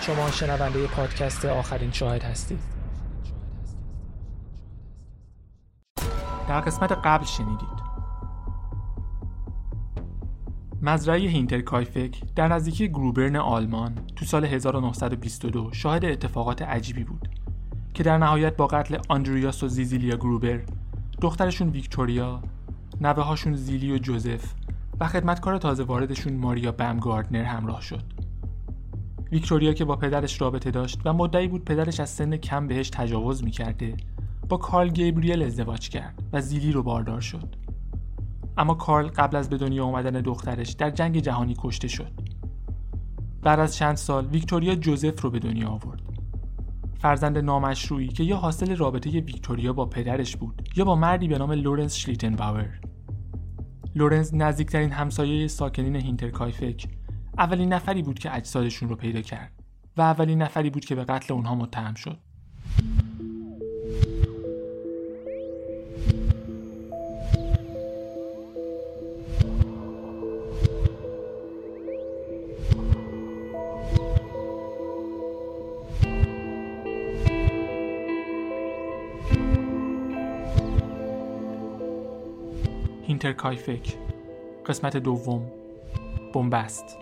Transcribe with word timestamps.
شما 0.00 0.30
شنونده 0.30 0.86
پادکست 0.86 1.44
آخرین 1.44 1.92
شاهد 1.92 2.22
هستید. 2.22 2.60
در 6.48 6.60
قسمت 6.60 6.92
قبل 6.92 7.24
شنیدید. 7.24 7.78
مزرعه 10.82 11.18
هینترکایفک 11.18 12.34
در 12.36 12.48
نزدیکی 12.48 12.88
گروبرن 12.88 13.36
آلمان 13.36 13.98
تو 14.16 14.24
سال 14.24 14.44
1922 14.44 15.72
شاهد 15.72 16.04
اتفاقات 16.04 16.62
عجیبی 16.62 17.04
بود 17.04 17.28
که 17.94 18.02
در 18.02 18.18
نهایت 18.18 18.56
با 18.56 18.66
قتل 18.66 18.98
آندریاس 19.08 19.62
و 19.62 19.68
زیزیلیا 19.68 20.16
گروبر 20.16 20.60
دخترشون 21.20 21.68
ویکتوریا 21.68 22.42
نوه 23.00 23.22
هاشون 23.22 23.54
زیلی 23.54 23.92
و 23.92 23.98
جوزف 23.98 24.54
و 25.00 25.08
خدمتکار 25.08 25.58
تازه 25.58 25.82
واردشون 25.82 26.32
ماریا 26.32 26.72
باومگارتنر 26.72 27.44
همراه 27.44 27.80
شد. 27.80 28.17
ویکتوریا 29.32 29.72
که 29.72 29.84
با 29.84 29.96
پدرش 29.96 30.40
رابطه 30.40 30.70
داشت 30.70 31.00
و 31.04 31.12
مدعی 31.12 31.48
بود 31.48 31.64
پدرش 31.64 32.00
از 32.00 32.10
سن 32.10 32.36
کم 32.36 32.66
بهش 32.66 32.90
تجاوز 32.90 33.44
می‌کرده 33.44 33.96
با 34.48 34.56
کارل 34.56 34.88
گیبریل 34.88 35.42
ازدواج 35.42 35.88
کرد 35.88 36.22
و 36.32 36.40
زیلی 36.40 36.72
رو 36.72 36.82
باردار 36.82 37.20
شد. 37.20 37.56
اما 38.56 38.74
کارل 38.74 39.08
قبل 39.08 39.36
از 39.36 39.48
به 39.48 39.56
دنیا 39.56 39.84
آمدن 39.84 40.20
دخترش 40.20 40.70
در 40.70 40.90
جنگ 40.90 41.18
جهانی 41.18 41.54
کشته 41.58 41.88
شد. 41.88 42.12
بعد 43.42 43.60
از 43.60 43.76
چند 43.76 43.96
سال 43.96 44.26
ویکتوریا 44.26 44.74
جوزف 44.74 45.22
رو 45.22 45.30
به 45.30 45.38
دنیا 45.38 45.68
آورد. 45.68 46.02
فرزند 46.98 47.38
نامشروعی 47.38 48.08
که 48.08 48.24
یا 48.24 48.36
حاصل 48.36 48.76
رابطه 48.76 49.10
ویکتوریا 49.10 49.72
با 49.72 49.86
پدرش 49.86 50.36
بود 50.36 50.68
یا 50.76 50.84
با 50.84 50.94
مردی 50.94 51.28
به 51.28 51.38
نام 51.38 51.52
لورنس 51.52 51.96
شلیتنباور. 51.96 52.80
لورنس 53.94 54.34
نزدیکترین 54.34 54.90
همسایه 54.90 55.48
ساکنین 55.48 55.96
هینترکایفک 55.96 56.97
اولین 57.38 57.72
نفری 57.72 58.02
بود 58.02 58.18
که 58.18 58.36
اجسادشون 58.36 58.88
رو 58.88 58.96
پیدا 58.96 59.20
کرد 59.20 59.52
و 59.96 60.00
اولین 60.00 60.42
نفری 60.42 60.70
بود 60.70 60.84
که 60.84 60.94
به 60.94 61.04
قتل 61.04 61.34
اونها 61.34 61.54
متهم 61.54 61.94
شد. 61.94 62.18
هینترکایفک 83.06 83.96
قسمت 84.66 84.96
دوم 84.96 85.50
بنبست. 86.34 86.98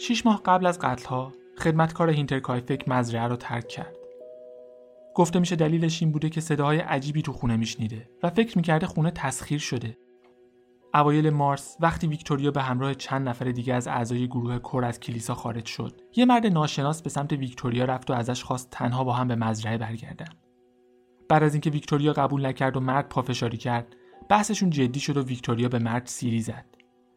شیش 0.00 0.26
ماه 0.26 0.42
قبل 0.44 0.66
از 0.66 0.78
قتلها 0.78 1.32
خدمتکار 1.58 2.10
هینترکایفک 2.10 2.88
مزرعه 2.88 3.28
رو 3.28 3.36
ترک 3.36 3.68
کرد. 3.68 3.96
گفته 5.14 5.38
میشه 5.38 5.56
دلیلش 5.56 6.02
این 6.02 6.12
بوده 6.12 6.28
که 6.28 6.40
صداهای 6.40 6.78
عجیبی 6.78 7.22
تو 7.22 7.32
خونه 7.32 7.56
میشنیده 7.56 8.10
و 8.22 8.30
فکر 8.30 8.58
می‌کرده 8.58 8.86
خونه 8.86 9.10
تسخیر 9.10 9.58
شده. 9.58 9.96
اوایل 10.94 11.30
مارس 11.30 11.76
وقتی 11.80 12.06
ویکتوریا 12.06 12.50
به 12.50 12.62
همراه 12.62 12.94
چند 12.94 13.28
نفر 13.28 13.44
دیگه 13.44 13.74
از 13.74 13.88
اعضای 13.88 14.28
گروه 14.28 14.58
کر 14.58 14.84
از 14.84 15.00
کلیسا 15.00 15.34
خارج 15.34 15.66
شد 15.66 16.00
یه 16.16 16.24
مرد 16.24 16.46
ناشناس 16.46 17.02
به 17.02 17.10
سمت 17.10 17.32
ویکتوریا 17.32 17.84
رفت 17.84 18.10
و 18.10 18.12
ازش 18.12 18.44
خواست 18.44 18.70
تنها 18.70 19.04
با 19.04 19.12
هم 19.12 19.28
به 19.28 19.34
مزرعه 19.34 19.78
برگردن 19.78 20.28
بعد 21.28 21.42
از 21.42 21.54
اینکه 21.54 21.70
ویکتوریا 21.70 22.12
قبول 22.12 22.46
نکرد 22.46 22.76
و 22.76 22.80
مرد 22.80 23.08
پافشاری 23.08 23.56
کرد 23.56 23.96
بحثشون 24.28 24.70
جدی 24.70 25.00
شد 25.00 25.16
و 25.16 25.22
ویکتوریا 25.22 25.68
به 25.68 25.78
مرد 25.78 26.06
سیلی 26.06 26.40
زد 26.40 26.69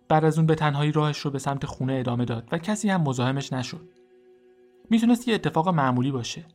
بعد 0.08 0.25
از 0.25 0.38
اون 0.38 0.47
به 0.47 0.56
تنهایی 0.56 0.91
راهش 0.91 1.18
رو 1.18 1.31
به 1.31 1.40
سمت 1.40 1.66
خونه 1.66 1.94
ادامه 1.94 2.25
داد 2.25 2.47
و 2.52 2.58
کسی 2.58 2.90
هم 2.90 3.02
مزاحمش 3.02 3.53
نشد. 3.53 3.90
می‌تونست 4.90 5.28
یه 5.28 5.36
اتفاق 5.36 5.69
معمولی 5.69 6.12
باشه. 6.12 6.46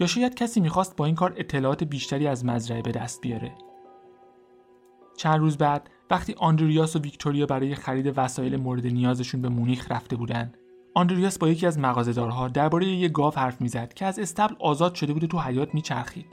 یا 0.00 0.06
شاید 0.06 0.34
کسی 0.34 0.60
می‌خواست 0.60 0.96
با 0.96 1.06
این 1.06 1.14
کار 1.14 1.34
اطلاعات 1.36 1.84
بیشتری 1.84 2.26
از 2.26 2.44
مزرعه 2.44 2.82
به 2.82 2.92
دست 2.92 3.20
بیاره. 3.20 3.54
چند 5.16 5.38
روز 5.38 5.58
بعد 5.58 5.90
وقتی 6.10 6.34
آندریاس 6.38 6.96
و 6.96 6.98
ویکتوریا 6.98 7.46
برای 7.46 7.74
خرید 7.74 8.12
وسایل 8.16 8.56
مورد 8.56 8.86
نیازشون 8.86 9.42
به 9.42 9.48
مونیخ 9.48 9.92
رفته 9.92 10.16
بودن، 10.16 10.52
آندریاس 10.94 11.38
با 11.38 11.48
یکی 11.48 11.66
از 11.66 11.78
مغازه‌دارها 11.78 12.48
درباره 12.48 12.86
یه 12.86 13.08
گاو 13.08 13.34
حرف 13.34 13.60
می‌زد 13.60 13.92
که 13.92 14.06
از 14.06 14.18
استبل 14.18 14.54
آزاد 14.60 14.94
شده 14.94 15.12
بود 15.12 15.24
و 15.24 15.26
تو 15.26 15.38
حیات 15.38 15.74
میچرخید. 15.74 16.26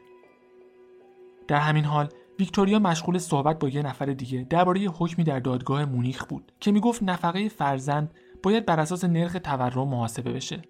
در 1.48 1.60
همین 1.60 1.84
حال 1.86 2.10
ویکتوریا 2.42 2.80
مشغول 2.80 3.18
صحبت 3.18 3.60
با 3.60 3.70
یه 3.70 3.82
نفر 3.82 4.06
دیگه 4.06 4.48
درباره 4.50 4.82
حکمی 4.82 5.24
در 5.24 5.40
دادگاه 5.40 5.86
مونیخ 5.86 6.26
بود 6.26 6.52
که 6.60 6.72
می‌گفت 6.72 7.04
نفقه 7.04 7.50
فرزند 7.50 8.14
باید 8.44 8.66
بر 8.66 8.80
اساس 8.80 9.06
نرخ 9.06 9.38
تورم 9.44 9.88
محاسبه 9.88 10.32
بشه. 10.32 10.62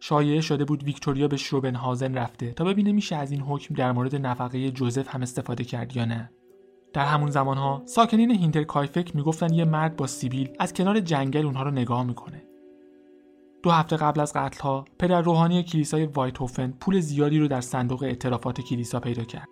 شایعه 0.00 0.40
شده 0.40 0.64
بود 0.64 0.82
ویکتوریا 0.82 1.28
به 1.28 1.36
شروبنهازن 1.36 2.14
رفته 2.14 2.52
تا 2.52 2.64
ببینه 2.64 2.92
میشه 2.92 3.16
از 3.16 3.30
این 3.30 3.40
حکم 3.40 3.74
در 3.74 3.92
مورد 3.92 4.16
نفقه 4.16 4.70
جوزف 4.70 5.14
هم 5.14 5.22
استفاده 5.22 5.64
کرد 5.64 5.96
یا 5.96 6.04
نه. 6.04 6.30
در 6.92 7.04
همون 7.04 7.30
زمانها 7.30 7.82
ساکنین 7.84 8.30
هینترکایفک 8.30 9.16
می‌گفتن 9.16 9.52
یه 9.52 9.64
مرد 9.64 9.96
با 9.96 10.06
سیبیل 10.06 10.48
از 10.58 10.72
کنار 10.72 11.00
جنگل 11.00 11.46
اونها 11.46 11.62
رو 11.62 11.70
نگاه 11.70 12.04
می‌کنه. 12.04 12.42
دو 13.62 13.70
هفته 13.70 13.96
قبل 13.96 14.20
از 14.20 14.32
قتلها 14.32 14.84
پدر 14.98 15.20
روحانی 15.20 15.62
کلیسای 15.62 16.06
وایتوفن 16.06 16.70
پول 16.80 17.00
زیادی 17.00 17.38
رو 17.38 17.48
در 17.48 17.60
صندوق 17.60 18.02
اعترافات 18.02 18.60
کلیسا 18.60 19.00
پیدا 19.00 19.24
کرد. 19.24 19.48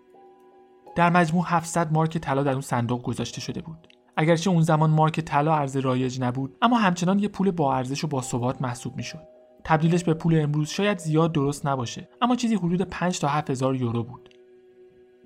در 0.95 1.11
مجموع 1.11 1.45
700 1.47 1.93
مارک 1.93 2.19
طلا 2.19 2.43
در 2.43 2.53
اون 2.53 2.61
صندوق 2.61 3.03
گذاشته 3.03 3.41
شده 3.41 3.61
بود. 3.61 3.89
اگرچه 4.17 4.51
اون 4.51 4.63
زمان 4.63 4.91
مارک 4.91 5.21
طلا 5.21 5.55
ارز 5.55 5.77
رایج 5.77 6.21
نبود 6.21 6.57
اما 6.63 6.79
همچنان 6.79 7.19
یه 7.19 7.29
پول 7.29 7.51
با 7.51 7.77
ارزش 7.77 8.05
و 8.05 8.07
با 8.07 8.23
ثبات 8.23 8.63
محسوب 8.63 8.97
می‌شد. 8.97 9.23
تبدیلش 9.65 10.05
به 10.05 10.15
پول 10.15 10.41
امروز 10.41 10.69
شاید 10.69 10.99
زیاد 10.99 11.33
درست 11.33 11.67
نباشه 11.67 12.09
اما 12.23 12.37
چیزی 12.37 12.55
حدود 12.55 12.83
5 12.83 13.21
تا 13.21 13.29
7000 13.29 13.75
یورو 13.75 14.03
بود. 14.03 14.29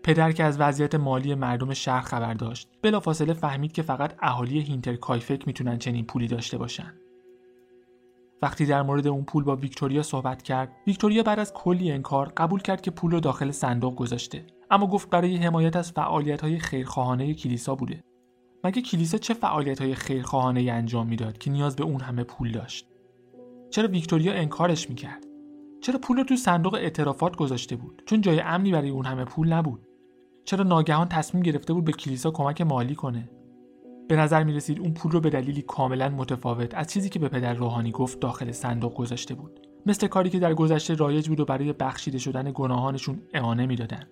پدر 0.03 0.33
که 0.33 0.45
از 0.45 0.61
وضعیت 0.61 0.95
مالی 0.95 1.35
مردم 1.35 1.75
شهر 1.75 2.01
خبر 2.01 2.35
داشت 2.35 2.69
بلافاصله 2.83 3.33
فهمید 3.33 3.73
که 3.73 3.83
فقط 3.83 4.15
اهالی 4.23 4.61
هینترکایفک 4.61 5.47
می‌تونن 5.47 5.79
چنین 5.79 6.05
پولی 6.05 6.27
داشته 6.27 6.59
باشن. 6.59 6.93
وقتی 8.43 8.67
در 8.67 8.83
مورد 8.83 9.07
اون 9.07 9.25
پول 9.25 9.45
با 9.45 9.57
ویکتوریا 9.57 10.03
صحبت 10.03 10.43
کرد 10.43 10.73
ویکتوریا 10.87 11.23
بعد 11.23 11.39
از 11.39 11.53
کلی 11.53 11.93
انکار 11.93 12.33
قبول 12.37 12.61
کرد 12.61 12.81
که 12.81 12.91
پول 12.91 13.11
رو 13.11 13.21
داخل 13.21 13.51
صندوق 13.51 13.95
گذاشته. 13.95 14.45
اما 14.71 14.87
گفت 14.87 15.11
برای 15.11 15.37
حمایت 15.37 15.77
از 15.77 15.93
فعالیت 15.93 16.41
های 16.41 16.59
خیرخواهانه 16.59 17.35
کلیسا 17.35 17.75
بوده. 17.75 18.03
مگه 18.65 18.83
کلیسا 18.83 19.19
چه 19.19 19.35
فعالیت 19.35 19.83
های 19.83 19.95
خیرخواهانه 19.95 20.61
انجام 20.61 21.07
می‌داد 21.07 21.39
که 21.39 21.51
نیاز 21.51 21.77
به 21.77 21.85
اون 21.85 22.01
همه 22.01 22.25
پول 22.25 22.53
داشت؟ 22.53 22.87
چرا 23.71 23.89
ویکتوریا 23.89 24.33
انکارش 24.33 24.91
می‌کرد؟ 24.91 25.25
چرا 25.81 25.99
پول 25.99 26.17
رو 26.17 26.25
تو 26.25 26.37
صندوق 26.37 26.75
اعترافات 26.75 27.37
گذاشته 27.37 27.77
بود؟ 27.77 28.03
چون 28.07 28.21
جای 28.21 28.41
امنی 28.41 28.73
برای 28.73 28.91
اون 28.91 29.07
همه 29.07 29.25
پول 29.25 29.53
نبود. 29.53 29.87
چرا 30.45 30.65
ناگهان 30.65 31.09
تصمیم 31.09 31.43
گرفته 31.43 31.73
بود 31.73 31.85
به 31.85 31.93
کلیسا 31.93 32.31
کمک 32.31 32.61
مالی 32.61 32.95
کنه؟ 32.95 33.31
به 34.09 34.17
نظر 34.17 34.45
می 34.45 34.53
رسید 34.53 34.81
اون 34.81 34.95
پول 34.95 35.13
رو 35.13 35.21
به 35.21 35.31
دلیلی 35.31 35.63
کاملا 35.63 36.09
متفاوت 36.09 36.75
از 36.75 36.87
چیزی 36.87 37.09
که 37.09 37.19
به 37.19 37.29
پدر 37.29 37.55
روحانی 37.55 37.91
گفت 37.91 38.21
داخل 38.21 38.53
صندوق 38.53 38.95
گذاشته 38.95 39.35
بود. 39.35 39.61
مثل 39.87 40.07
کاری 40.07 40.31
که 40.31 40.39
در 40.39 40.55
گذشته 40.55 40.95
رایج 40.95 41.29
بود 41.29 41.41
و 41.41 41.45
برای 41.45 41.73
بخشیده 41.73 42.19
شدن 42.19 42.53
گناهانشون 42.55 43.23
اعانه 43.35 43.67
می‌دادن. 43.67 44.07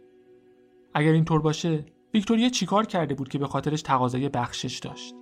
اگر 0.94 1.12
اینطور 1.12 1.40
باشه 1.40 1.84
ویکتوریا 2.14 2.48
چیکار 2.48 2.86
کرده 2.86 3.14
بود 3.14 3.28
که 3.28 3.38
به 3.38 3.46
خاطرش 3.46 3.82
تقاضای 3.82 4.28
بخشش 4.28 4.78
داشت؟ 4.78 5.14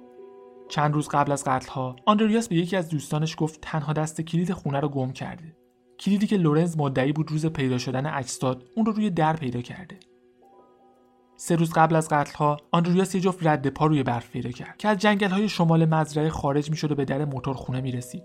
چند 0.68 0.94
روز 0.94 1.08
قبل 1.08 1.32
از 1.32 1.44
قتلها 1.44 1.96
آندریاس 2.06 2.48
به 2.48 2.56
یکی 2.56 2.76
از 2.76 2.88
دوستانش 2.88 3.34
گفت 3.38 3.60
تنها 3.60 3.92
دست 3.92 4.20
کلید 4.20 4.52
خونه 4.52 4.80
رو 4.80 4.88
گم 4.88 5.12
کرده. 5.12 5.56
کلیدی 5.98 6.26
که 6.26 6.36
لورنز 6.36 6.78
مدعی 6.78 7.12
بود 7.12 7.30
روز 7.30 7.46
پیدا 7.46 7.78
شدن 7.78 8.06
اجساد 8.06 8.64
اون 8.76 8.86
رو 8.86 8.92
روی 8.92 9.10
در 9.10 9.36
پیدا 9.36 9.60
کرده. 9.60 9.98
سه 11.36 11.56
روز 11.56 11.72
قبل 11.72 11.96
از 11.96 12.08
قتلها 12.08 12.56
آندریاس 12.70 13.14
یه 13.14 13.20
جفت 13.20 13.46
رد 13.46 13.68
پا 13.68 13.86
روی 13.86 14.02
برف 14.02 14.30
پیدا 14.30 14.50
کرد 14.50 14.76
که 14.76 14.88
از 14.88 14.98
جنگل 14.98 15.28
های 15.28 15.48
شمال 15.48 15.84
مزرعه 15.84 16.28
خارج 16.28 16.70
می‌شد 16.70 16.92
و 16.92 16.94
به 16.94 17.04
در 17.04 17.24
موتور 17.24 17.54
خونه 17.54 17.80
می‌رسید. 17.80 18.22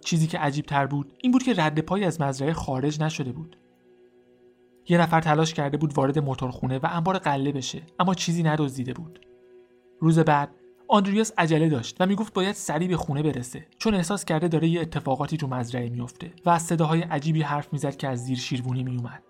چیزی 0.00 0.26
که 0.26 0.38
عجیب 0.38 0.64
تر 0.64 0.86
بود 0.86 1.12
این 1.22 1.32
بود 1.32 1.42
که 1.42 1.54
رد 1.56 1.80
پای 1.80 2.04
از 2.04 2.20
مزرعه 2.20 2.52
خارج 2.52 3.02
نشده 3.02 3.32
بود. 3.32 3.56
یه 4.88 4.98
نفر 4.98 5.20
تلاش 5.20 5.54
کرده 5.54 5.76
بود 5.76 5.98
وارد 5.98 6.18
موتورخونه 6.18 6.78
و 6.78 6.88
انبار 6.90 7.18
قله 7.18 7.52
بشه 7.52 7.82
اما 7.98 8.14
چیزی 8.14 8.42
ندزدیده 8.42 8.92
بود. 8.92 9.26
روز 10.00 10.18
بعد 10.18 10.50
آندریاس 10.88 11.32
عجله 11.38 11.68
داشت 11.68 11.96
و 12.00 12.06
می‌گفت 12.06 12.34
باید 12.34 12.54
سریع 12.54 12.88
به 12.88 12.96
خونه 12.96 13.22
برسه 13.22 13.66
چون 13.78 13.94
احساس 13.94 14.24
کرده 14.24 14.48
داره 14.48 14.68
یه 14.68 14.80
اتفاقاتی 14.80 15.36
تو 15.36 15.46
مزرعه 15.46 15.88
میفته 15.88 16.32
و 16.46 16.50
از 16.50 16.62
صداهای 16.62 17.00
عجیبی 17.00 17.42
حرف 17.42 17.72
می‌زد 17.72 17.96
که 17.96 18.08
از 18.08 18.24
زیر 18.24 18.38
شیروانی 18.38 18.82
میومد 18.82 19.22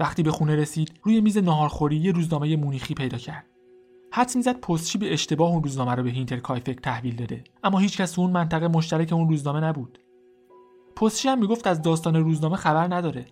وقتی 0.00 0.22
به 0.22 0.30
خونه 0.30 0.56
رسید 0.56 0.92
روی 1.02 1.20
میز 1.20 1.38
ناهارخوری 1.38 1.96
یه 1.96 2.12
روزنامه 2.12 2.56
مونیخی 2.56 2.94
پیدا 2.94 3.18
کرد. 3.18 3.46
حدس 4.12 4.36
می‌زد 4.36 4.60
پستچی 4.60 4.98
به 4.98 5.12
اشتباه 5.12 5.50
اون 5.50 5.62
روزنامه 5.62 5.94
رو 5.94 6.02
به 6.02 6.10
هینتر 6.10 6.36
کایفک 6.36 6.80
تحویل 6.80 7.16
داده 7.16 7.44
اما 7.64 7.78
هیچکس 7.78 8.18
اون 8.18 8.30
منطقه 8.30 8.68
مشترک 8.68 9.12
اون 9.12 9.28
روزنامه 9.28 9.60
نبود. 9.60 9.98
پستچی 10.96 11.28
هم 11.28 11.38
می‌گفت 11.38 11.66
از 11.66 11.82
داستان 11.82 12.16
روزنامه 12.16 12.56
خبر 12.56 12.94
نداره. 12.94 13.26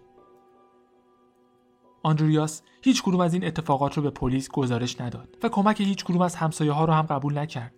آندریاس 2.03 2.63
هیچ 2.83 3.03
کدوم 3.03 3.21
از 3.21 3.35
این 3.35 3.45
اتفاقات 3.45 3.97
رو 3.97 4.03
به 4.03 4.11
پلیس 4.11 4.49
گزارش 4.49 5.01
نداد 5.01 5.37
و 5.43 5.49
کمک 5.49 5.81
هیچ 5.81 6.05
کدوم 6.05 6.23
از 6.23 6.35
همسایه 6.35 6.73
ها 6.73 6.85
رو 6.85 6.93
هم 6.93 7.03
قبول 7.03 7.39
نکرد. 7.39 7.75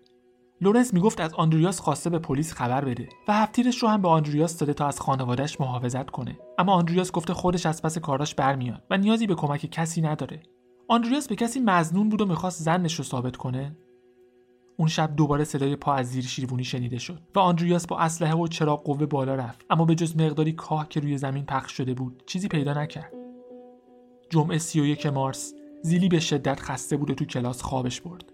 لورنس 0.61 0.95
می‌گفت 0.95 1.21
از 1.21 1.35
آندریاس 1.35 1.81
خواسته 1.81 2.11
به 2.11 2.19
پلیس 2.19 2.53
خبر 2.53 2.85
بده 2.85 3.09
و 3.29 3.33
هفت‌تیرش 3.33 3.83
رو 3.83 3.89
هم 3.89 4.03
به 4.03 4.09
آندریاس 4.09 4.59
داده 4.59 4.75
تا 4.75 4.87
از 4.87 5.01
خانوادهش 5.01 5.61
محافظت 5.61 6.11
کنه. 6.11 6.39
اما 6.59 6.73
آندریاس 6.73 7.13
گفته 7.13 7.35
خودش 7.35 7.67
از 7.67 7.83
پس 7.83 7.99
کاراش 7.99 8.35
برمیاد 8.35 8.83
و 8.91 8.97
نیازی 8.97 9.27
به 9.27 9.35
کمک 9.35 9.67
کسی 9.71 10.01
نداره. 10.01 10.43
آندریاس 10.89 11.29
به 11.29 11.37
کسی 11.37 11.61
مظنون 11.61 12.09
بود 12.09 12.21
و 12.21 12.27
می‌خواست 12.27 12.63
ظنش 12.63 12.95
رو 12.95 13.05
ثابت 13.05 13.37
کنه؟ 13.37 13.77
اون 14.77 14.89
شب 14.89 15.17
دوباره 15.17 15.45
صدای 15.45 15.77
پا 15.77 15.95
از 15.95 16.11
زیر 16.11 16.25
شیروانی 16.25 16.65
شنیده 16.65 16.99
شد 16.99 17.23
و 17.35 17.39
آندریاس 17.39 17.87
با 17.87 17.99
اسلحه 17.99 18.35
و 18.35 18.47
چراغ 18.47 18.85
قوه 18.85 19.07
بالا 19.07 19.35
رفت. 19.35 19.65
اما 19.71 19.85
به 19.85 19.95
جز 19.95 20.17
مقداری 20.17 20.53
کاه 20.53 20.89
که 20.89 21.01
روی 21.01 21.19
زمین 21.19 21.45
پخش 21.45 21.73
شده 21.73 21.95
بود 21.95 22.23
چیزی 22.27 22.49
پیدا 22.49 22.83
نکرد. 22.83 23.24
جمعه 24.31 24.59
31 24.59 25.07
مارس 25.07 25.55
زیلی 25.83 26.09
به 26.09 26.21
شدت 26.21 26.61
خسته 26.61 26.97
بود 26.97 27.11
و 27.11 27.15
تو 27.15 27.25
کلاس 27.25 27.63
خوابش 27.63 28.01
برد. 28.01 28.25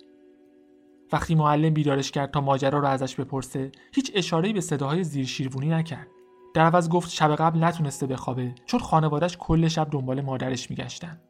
وقتی 1.12 1.34
معلم 1.34 1.74
بیدارش 1.74 2.10
کرد 2.10 2.30
تا 2.30 2.40
ماجرا 2.40 2.78
رو 2.78 2.86
ازش 2.86 3.14
بپرسه 3.14 3.72
هیچ 3.94 4.12
اشاره‌ای 4.14 4.52
به 4.52 4.60
صداهای 4.60 5.04
زیر 5.04 5.26
شیروانی 5.26 5.68
نکرد. 5.68 6.06
در 6.54 6.62
عوض 6.62 6.88
گفت 6.88 7.10
شب 7.10 7.34
قبل 7.34 7.64
نتونسته 7.64 8.06
بخوابه 8.06 8.54
چون 8.66 8.80
خانوادش 8.80 9.36
کل 9.36 9.68
شب 9.68 9.88
دنبال 9.90 10.20
مادرش 10.20 10.70
میگشتن. 10.70 11.20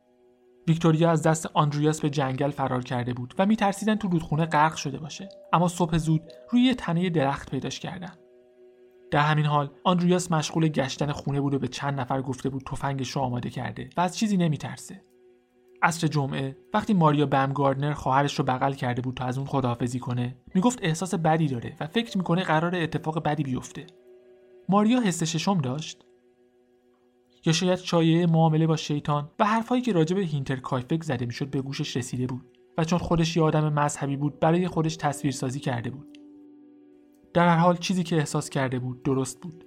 ویکتوریا 0.68 1.10
از 1.10 1.22
دست 1.22 1.50
آندریاس 1.54 2.00
به 2.00 2.10
جنگل 2.10 2.50
فرار 2.50 2.82
کرده 2.82 3.14
بود 3.14 3.34
و 3.38 3.46
میترسیدن 3.46 3.94
تو 3.94 4.08
رودخونه 4.08 4.46
غرق 4.46 4.74
شده 4.74 4.98
باشه 4.98 5.28
اما 5.52 5.68
صبح 5.68 5.98
زود 5.98 6.22
روی 6.50 6.62
یه 6.62 6.74
تنه 6.74 7.10
درخت 7.10 7.50
پیداش 7.50 7.80
کردن 7.80 8.12
در 9.10 9.20
همین 9.20 9.46
حال 9.46 9.70
آندریاس 9.84 10.32
مشغول 10.32 10.68
گشتن 10.68 11.12
خونه 11.12 11.40
بود 11.40 11.54
و 11.54 11.58
به 11.58 11.68
چند 11.68 12.00
نفر 12.00 12.22
گفته 12.22 12.48
بود 12.48 12.62
تفنگش 12.62 13.10
رو 13.10 13.22
آماده 13.22 13.50
کرده 13.50 13.90
و 13.96 14.00
از 14.00 14.18
چیزی 14.18 14.36
نمیترسه. 14.36 15.02
عصر 15.82 16.06
جمعه 16.06 16.56
وقتی 16.74 16.94
ماریا 16.94 17.26
بمگاردنر 17.26 17.92
خواهرش 17.92 18.38
رو 18.38 18.44
بغل 18.44 18.72
کرده 18.72 19.02
بود 19.02 19.14
تا 19.14 19.24
از 19.24 19.38
اون 19.38 19.46
خداحافظی 19.46 19.98
کنه 19.98 20.36
می‌گفت 20.54 20.78
احساس 20.82 21.14
بدی 21.14 21.48
داره 21.48 21.76
و 21.80 21.86
فکر 21.86 22.18
می‌کنه 22.18 22.42
قرار 22.42 22.74
اتفاق 22.76 23.22
بدی 23.22 23.42
بیفته. 23.42 23.86
ماریا 24.68 25.00
حس 25.00 25.22
ششم 25.22 25.58
داشت. 25.58 26.04
یا 27.46 27.52
شاید 27.52 27.78
شایعه 27.78 28.26
معامله 28.26 28.66
با 28.66 28.76
شیطان 28.76 29.30
و 29.38 29.44
حرفهایی 29.44 29.82
که 29.82 29.92
راجع 29.92 30.16
به 30.16 30.22
هینتر 30.22 30.56
کایفک 30.56 31.02
زده 31.02 31.26
می‌شد 31.26 31.50
به 31.50 31.62
گوشش 31.62 31.96
رسیده 31.96 32.26
بود 32.26 32.58
و 32.78 32.84
چون 32.84 32.98
خودش 32.98 33.36
یه 33.36 33.42
آدم 33.42 33.72
مذهبی 33.72 34.16
بود 34.16 34.40
برای 34.40 34.68
خودش 34.68 34.96
تصویرسازی 34.96 35.60
کرده 35.60 35.90
بود. 35.90 36.19
در 37.34 37.48
هر 37.48 37.56
حال 37.56 37.76
چیزی 37.76 38.02
که 38.02 38.16
احساس 38.16 38.50
کرده 38.50 38.78
بود 38.78 39.02
درست 39.02 39.40
بود. 39.40 39.64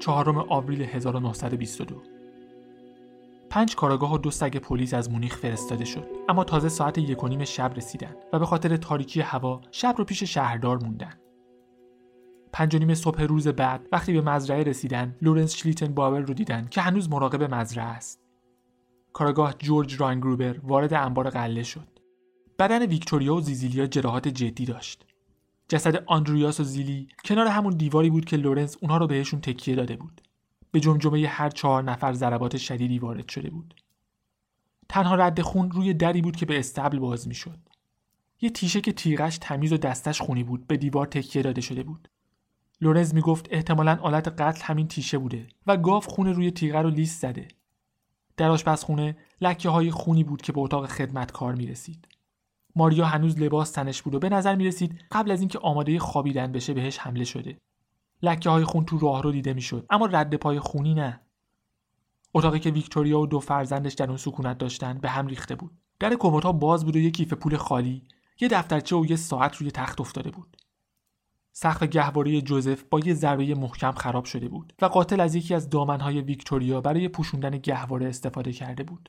چهارم 0.00 0.38
آوریل 0.38 0.82
1922 0.82 2.02
پنج 3.50 3.76
کاراگاه 3.76 4.14
و 4.14 4.18
دو 4.18 4.30
سگ 4.30 4.56
پلیس 4.56 4.94
از 4.94 5.10
مونیخ 5.10 5.36
فرستاده 5.36 5.84
شد 5.84 6.06
اما 6.28 6.44
تازه 6.44 6.68
ساعت 6.68 6.98
یک 6.98 7.24
و 7.24 7.28
نیم 7.28 7.44
شب 7.44 7.72
رسیدن 7.76 8.14
و 8.32 8.38
به 8.38 8.46
خاطر 8.46 8.76
تاریکی 8.76 9.20
هوا 9.20 9.60
شب 9.70 9.94
رو 9.98 10.04
پیش 10.04 10.22
شهردار 10.22 10.78
موندن. 10.84 11.25
پنج 12.56 12.76
نیم 12.76 12.94
صبح 12.94 13.22
روز 13.22 13.48
بعد 13.48 13.88
وقتی 13.92 14.12
به 14.12 14.20
مزرعه 14.20 14.62
رسیدن 14.62 15.16
لورنس 15.22 15.54
شلیتنباور 15.54 16.22
رو 16.22 16.34
دیدن 16.34 16.68
که 16.70 16.80
هنوز 16.80 17.10
مراقب 17.10 17.54
مزرعه 17.54 17.86
است. 17.86 18.20
کاراگاه 19.12 19.54
جورج 19.58 20.00
راینگروبر 20.00 20.58
وارد 20.62 20.94
انبار 20.94 21.30
غله 21.30 21.62
شد. 21.62 21.88
بدن 22.58 22.86
ویکتوریا 22.86 23.34
و 23.34 23.40
زیزیلیا 23.40 23.86
جراحات 23.86 24.28
جدی 24.28 24.64
داشت. 24.64 25.06
جسد 25.68 26.04
آندریاس 26.06 26.60
و 26.60 26.64
زیلی 26.64 27.08
کنار 27.24 27.46
همون 27.46 27.76
دیواری 27.76 28.10
بود 28.10 28.24
که 28.24 28.36
لورنس 28.36 28.76
اونها 28.80 28.96
رو 28.96 29.06
بهشون 29.06 29.40
تکیه 29.40 29.74
داده 29.74 29.96
بود. 29.96 30.20
به 30.70 30.80
جمجمه 30.80 31.26
هر 31.26 31.50
چهار 31.50 31.82
نفر 31.82 32.12
ضربات 32.12 32.56
شدیدی 32.56 32.98
وارد 32.98 33.28
شده 33.28 33.50
بود. 33.50 33.74
تنها 34.88 35.14
رد 35.14 35.40
خون 35.40 35.70
روی 35.70 35.94
دری 35.94 36.22
بود 36.22 36.36
که 36.36 36.46
به 36.46 36.58
اصطبل 36.58 36.98
باز 36.98 37.28
می‌شد. 37.28 37.58
یه 38.40 38.50
تیشه 38.50 38.80
که 38.80 38.92
تیغش 38.92 39.38
تمیز 39.40 39.72
و 39.72 39.76
دستش 39.76 40.20
خونی 40.20 40.44
بود 40.44 40.66
به 40.66 40.76
دیوار 40.76 41.06
تکیه 41.06 41.42
داده 41.42 41.60
شده 41.60 41.82
بود. 41.82 42.08
لورنز 42.80 43.14
می‌گفت 43.14 43.48
احتمالا 43.50 43.98
آلت 44.02 44.28
قتل 44.28 44.62
همین 44.64 44.88
تیشه 44.88 45.18
بوده 45.18 45.48
و 45.66 45.76
گاو 45.76 46.00
خون 46.00 46.26
روی 46.26 46.50
تیغه 46.50 46.82
رو 46.82 46.90
لیس 46.90 47.22
زده 47.22 47.48
در 48.36 48.50
آشپزخونه 48.50 49.16
لکه 49.40 49.68
های 49.68 49.90
خونی 49.90 50.24
بود 50.24 50.42
که 50.42 50.52
به 50.52 50.60
اتاق 50.60 50.86
خدمتکار 50.86 51.54
می 51.54 51.66
رسید. 51.66 52.08
ماریا 52.76 53.06
هنوز 53.06 53.38
لباس 53.38 53.70
تنش 53.70 54.02
بود 54.02 54.14
و 54.14 54.18
به 54.18 54.28
نظر 54.28 54.56
می 54.56 54.66
رسید 54.66 55.04
قبل 55.12 55.30
از 55.30 55.40
اینکه 55.40 55.58
آماده 55.58 55.98
خوابیدن 55.98 56.52
بشه 56.52 56.74
بهش 56.74 56.98
حمله 56.98 57.24
شده. 57.24 57.58
لکه 58.22 58.50
های 58.50 58.64
خون 58.64 58.84
تو 58.84 58.98
راه 58.98 59.22
رو 59.22 59.32
دیده 59.32 59.54
می‌شد 59.54 59.86
اما 59.90 60.06
رد 60.06 60.34
پای 60.34 60.60
خونی 60.60 60.94
نه. 60.94 61.20
اتاقی 62.34 62.58
که 62.58 62.70
ویکتوریا 62.70 63.20
و 63.20 63.26
دو 63.26 63.40
فرزندش 63.40 63.92
در 63.92 64.08
اون 64.08 64.16
سکونت 64.16 64.58
داشتن 64.58 64.98
به 64.98 65.08
هم 65.08 65.26
ریخته 65.26 65.54
بود. 65.54 65.78
در 66.00 66.14
کموتا 66.14 66.52
باز 66.52 66.84
بود 66.84 66.96
و 66.96 66.98
یه 66.98 67.10
کیف 67.10 67.32
پول 67.32 67.56
خالی، 67.56 68.08
یه 68.40 68.48
دفترچه 68.48 68.96
و 68.96 69.06
یه 69.06 69.16
ساعت 69.16 69.56
روی 69.56 69.70
تخت 69.70 70.00
افتاده 70.00 70.30
بود. 70.30 70.56
سقف 71.58 71.82
گهواره 71.82 72.40
جوزف 72.40 72.82
با 72.90 73.00
یه 73.00 73.14
ضربه 73.14 73.54
محکم 73.54 73.92
خراب 73.92 74.24
شده 74.24 74.48
بود 74.48 74.72
و 74.82 74.86
قاتل 74.86 75.20
از 75.20 75.34
یکی 75.34 75.54
از 75.54 75.70
دامنهای 75.70 76.20
ویکتوریا 76.20 76.80
برای 76.80 77.08
پوشوندن 77.08 77.50
گهواره 77.50 78.08
استفاده 78.08 78.52
کرده 78.52 78.82
بود. 78.82 79.08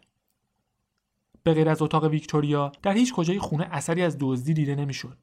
به 1.43 1.53
غیر 1.53 1.69
از 1.69 1.81
اتاق 1.81 2.03
ویکتوریا 2.03 2.71
در 2.81 2.93
هیچ 2.93 3.13
کجای 3.13 3.39
خونه 3.39 3.67
اثری 3.71 4.01
از 4.01 4.17
دزدی 4.19 4.53
دیده 4.53 4.75
نمی‌شد. 4.75 5.17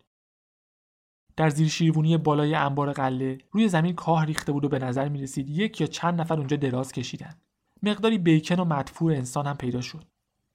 در 1.36 1.50
زیر 1.50 1.68
شیروانی 1.68 2.16
بالای 2.16 2.54
انبار 2.54 2.92
قله 2.92 3.38
روی 3.50 3.68
زمین 3.68 3.94
کاه 3.94 4.24
ریخته 4.24 4.52
بود 4.52 4.64
و 4.64 4.68
به 4.68 4.78
نظر 4.78 5.08
می 5.08 5.22
رسید 5.22 5.50
یک 5.50 5.80
یا 5.80 5.86
چند 5.86 6.20
نفر 6.20 6.34
اونجا 6.38 6.56
دراز 6.56 6.92
کشیدن. 6.92 7.34
مقداری 7.82 8.18
بیکن 8.18 8.60
و 8.60 8.64
مدفوع 8.64 9.12
انسان 9.12 9.46
هم 9.46 9.56
پیدا 9.56 9.80
شد. 9.80 10.04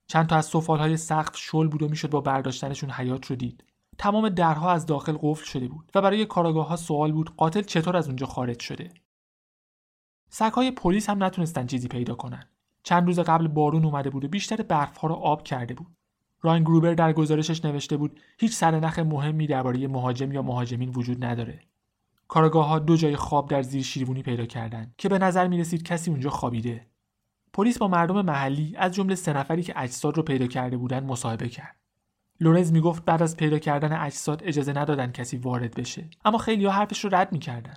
چند 0.07 0.27
تا 0.27 0.35
از 0.35 0.45
سفالهای 0.45 0.97
سقف 0.97 1.38
شل 1.38 1.67
بود 1.67 1.83
و 1.83 1.89
می‌شد 1.89 2.09
با 2.09 2.21
برداشتنشون 2.21 2.91
حیات 2.91 3.25
رو 3.25 3.35
دید. 3.35 3.63
تمام 3.99 4.29
درها 4.29 4.71
از 4.71 4.85
داخل 4.85 5.17
قفل 5.21 5.45
شده 5.45 5.67
بود 5.67 5.91
و 5.95 6.01
برای 6.01 6.25
کاراگاه 6.25 6.67
ها 6.67 6.75
سوال 6.75 7.11
بود 7.11 7.35
قاتل 7.35 7.61
چطور 7.61 7.97
از 7.97 8.07
اونجا 8.07 8.25
خارج 8.25 8.59
شده. 8.59 8.89
سگهای 10.29 10.71
پلیس 10.71 11.09
هم 11.09 11.23
نتونستن 11.23 11.65
چیزی 11.65 11.87
پیدا 11.87 12.15
کنن. 12.15 12.43
چند 12.83 13.07
روز 13.07 13.19
قبل 13.19 13.47
بارون 13.47 13.85
اومده 13.85 14.09
بود 14.09 14.25
و 14.25 14.27
بیشتر 14.27 14.55
برفها 14.55 15.07
رو 15.07 15.15
آب 15.15 15.43
کرده 15.43 15.73
بود. 15.73 15.87
راین 16.41 16.63
گروبر 16.63 16.93
در 16.93 17.13
گزارشش 17.13 17.65
نوشته 17.65 17.97
بود 17.97 18.19
هیچ 18.37 18.53
سرنخ 18.53 18.99
مهمی 18.99 19.47
درباره 19.47 19.87
مهاجم 19.87 20.31
یا 20.31 20.41
مهاجمین 20.41 20.89
وجود 20.89 21.25
نداره. 21.25 21.59
کارگاه 22.27 22.67
ها 22.67 22.79
دو 22.79 22.97
جای 22.97 23.15
خواب 23.15 23.49
در 23.49 23.61
زیر 23.61 23.83
شیروانی 23.83 24.23
پیدا 24.23 24.45
کردند 24.45 24.93
که 24.97 25.09
به 25.09 25.19
نظر 25.19 25.47
می 25.47 25.59
رسید 25.59 25.83
کسی 25.83 26.11
اونجا 26.11 26.29
خوابیده. 26.29 26.87
پلیس 27.53 27.77
با 27.77 27.87
مردم 27.87 28.21
محلی 28.21 28.75
از 28.77 28.91
جمله 28.91 29.15
سه 29.15 29.33
نفری 29.33 29.63
که 29.63 29.73
اجساد 29.75 30.17
رو 30.17 30.23
پیدا 30.23 30.47
کرده 30.47 30.77
بودند 30.77 31.03
مصاحبه 31.03 31.49
کرد. 31.49 31.78
لورنز 32.39 32.72
می‌گفت 32.72 33.05
بعد 33.05 33.24
از 33.24 33.38
پیدا 33.38 33.60
کردن 33.60 33.93
اجساد 33.93 34.43
اجازه 34.43 34.74
ندادن 34.74 35.12
کسی 35.12 35.38
وارد 35.38 35.75
بشه. 35.75 36.10
اما 36.25 36.38
خیلی 36.38 36.65
ها 36.65 36.72
حرفش 36.72 37.03
رو 37.03 37.15
رد 37.15 37.31
می‌کردن. 37.31 37.74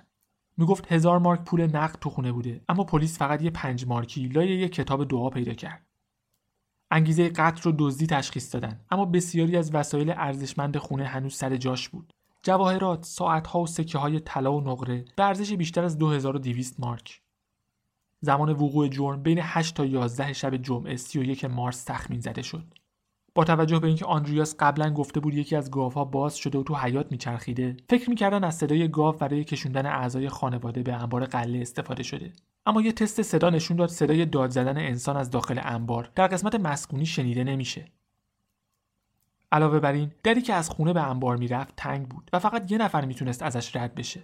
می‌گفت 0.57 0.91
هزار 0.91 1.19
مارک 1.19 1.41
پول 1.41 1.61
نقد 1.61 1.99
تو 2.01 2.09
خونه 2.09 2.31
بوده 2.31 2.61
اما 2.69 2.83
پلیس 2.83 3.17
فقط 3.17 3.41
یه 3.41 3.49
پنج 3.49 3.87
مارکی 3.87 4.27
لای 4.27 4.47
یه 4.47 4.69
کتاب 4.69 5.07
دعا 5.07 5.29
پیدا 5.29 5.53
کرد. 5.53 5.85
انگیزه 6.91 7.29
قتل 7.29 7.61
رو 7.63 7.75
دزدی 7.79 8.07
تشخیص 8.07 8.53
دادن 8.53 8.79
اما 8.91 9.05
بسیاری 9.05 9.57
از 9.57 9.75
وسایل 9.75 10.13
ارزشمند 10.17 10.77
خونه 10.77 11.05
هنوز 11.05 11.35
سر 11.35 11.57
جاش 11.57 11.89
بود. 11.89 12.13
جواهرات 12.43 13.05
ساعتها 13.05 13.59
و 13.59 13.67
سکه 13.67 13.97
های 13.97 14.19
طلا 14.19 14.53
و 14.53 14.61
نقره 14.61 15.05
به 15.15 15.23
ارزش 15.23 15.53
بیشتر 15.53 15.83
از 15.83 15.97
2200 15.97 16.79
مارک. 16.79 17.21
زمان 18.21 18.49
وقوع 18.49 18.87
جرم 18.87 19.23
بین 19.23 19.39
8 19.41 19.75
تا 19.75 19.85
11 19.85 20.33
شب 20.33 20.57
جمعه 20.57 20.95
31 20.95 21.45
مارس 21.45 21.83
تخمین 21.83 22.19
زده 22.19 22.41
شد. 22.41 22.73
با 23.35 23.43
توجه 23.43 23.79
به 23.79 23.87
اینکه 23.87 24.05
آندریاس 24.05 24.55
قبلا 24.59 24.89
گفته 24.89 25.19
بود 25.19 25.33
یکی 25.33 25.55
از 25.55 25.71
گاوها 25.71 26.05
باز 26.05 26.35
شده 26.35 26.57
و 26.57 26.63
تو 26.63 26.75
حیات 26.75 27.11
میچرخیده 27.11 27.77
فکر 27.89 28.09
می‌کردن 28.09 28.43
از 28.43 28.57
صدای 28.57 28.87
گاو 28.87 29.15
برای 29.15 29.43
کشوندن 29.43 29.85
اعضای 29.85 30.29
خانواده 30.29 30.83
به 30.83 30.93
انبار 30.93 31.25
قله 31.25 31.59
استفاده 31.59 32.03
شده. 32.03 32.33
اما 32.65 32.81
یه 32.81 32.91
تست 32.91 33.21
صدا 33.21 33.49
نشون 33.49 33.77
داد 33.77 33.89
صدای 33.89 34.25
داد 34.25 34.49
زدن 34.49 34.77
انسان 34.77 35.17
از 35.17 35.29
داخل 35.29 35.59
انبار 35.63 36.09
در 36.15 36.27
قسمت 36.27 36.55
مسکونی 36.55 37.05
شنیده 37.05 37.43
نمیشه. 37.43 37.85
علاوه 39.51 39.79
بر 39.79 39.91
این 39.91 40.11
دری 40.23 40.41
که 40.41 40.53
از 40.53 40.69
خونه 40.69 40.93
به 40.93 41.09
انبار 41.09 41.37
می‌رفت 41.37 41.73
تنگ 41.77 42.07
بود 42.07 42.29
و 42.33 42.39
فقط 42.39 42.71
یه 42.71 42.77
نفر 42.77 43.05
می‌تونست 43.05 43.43
ازش 43.43 43.75
رد 43.75 43.95
بشه. 43.95 44.23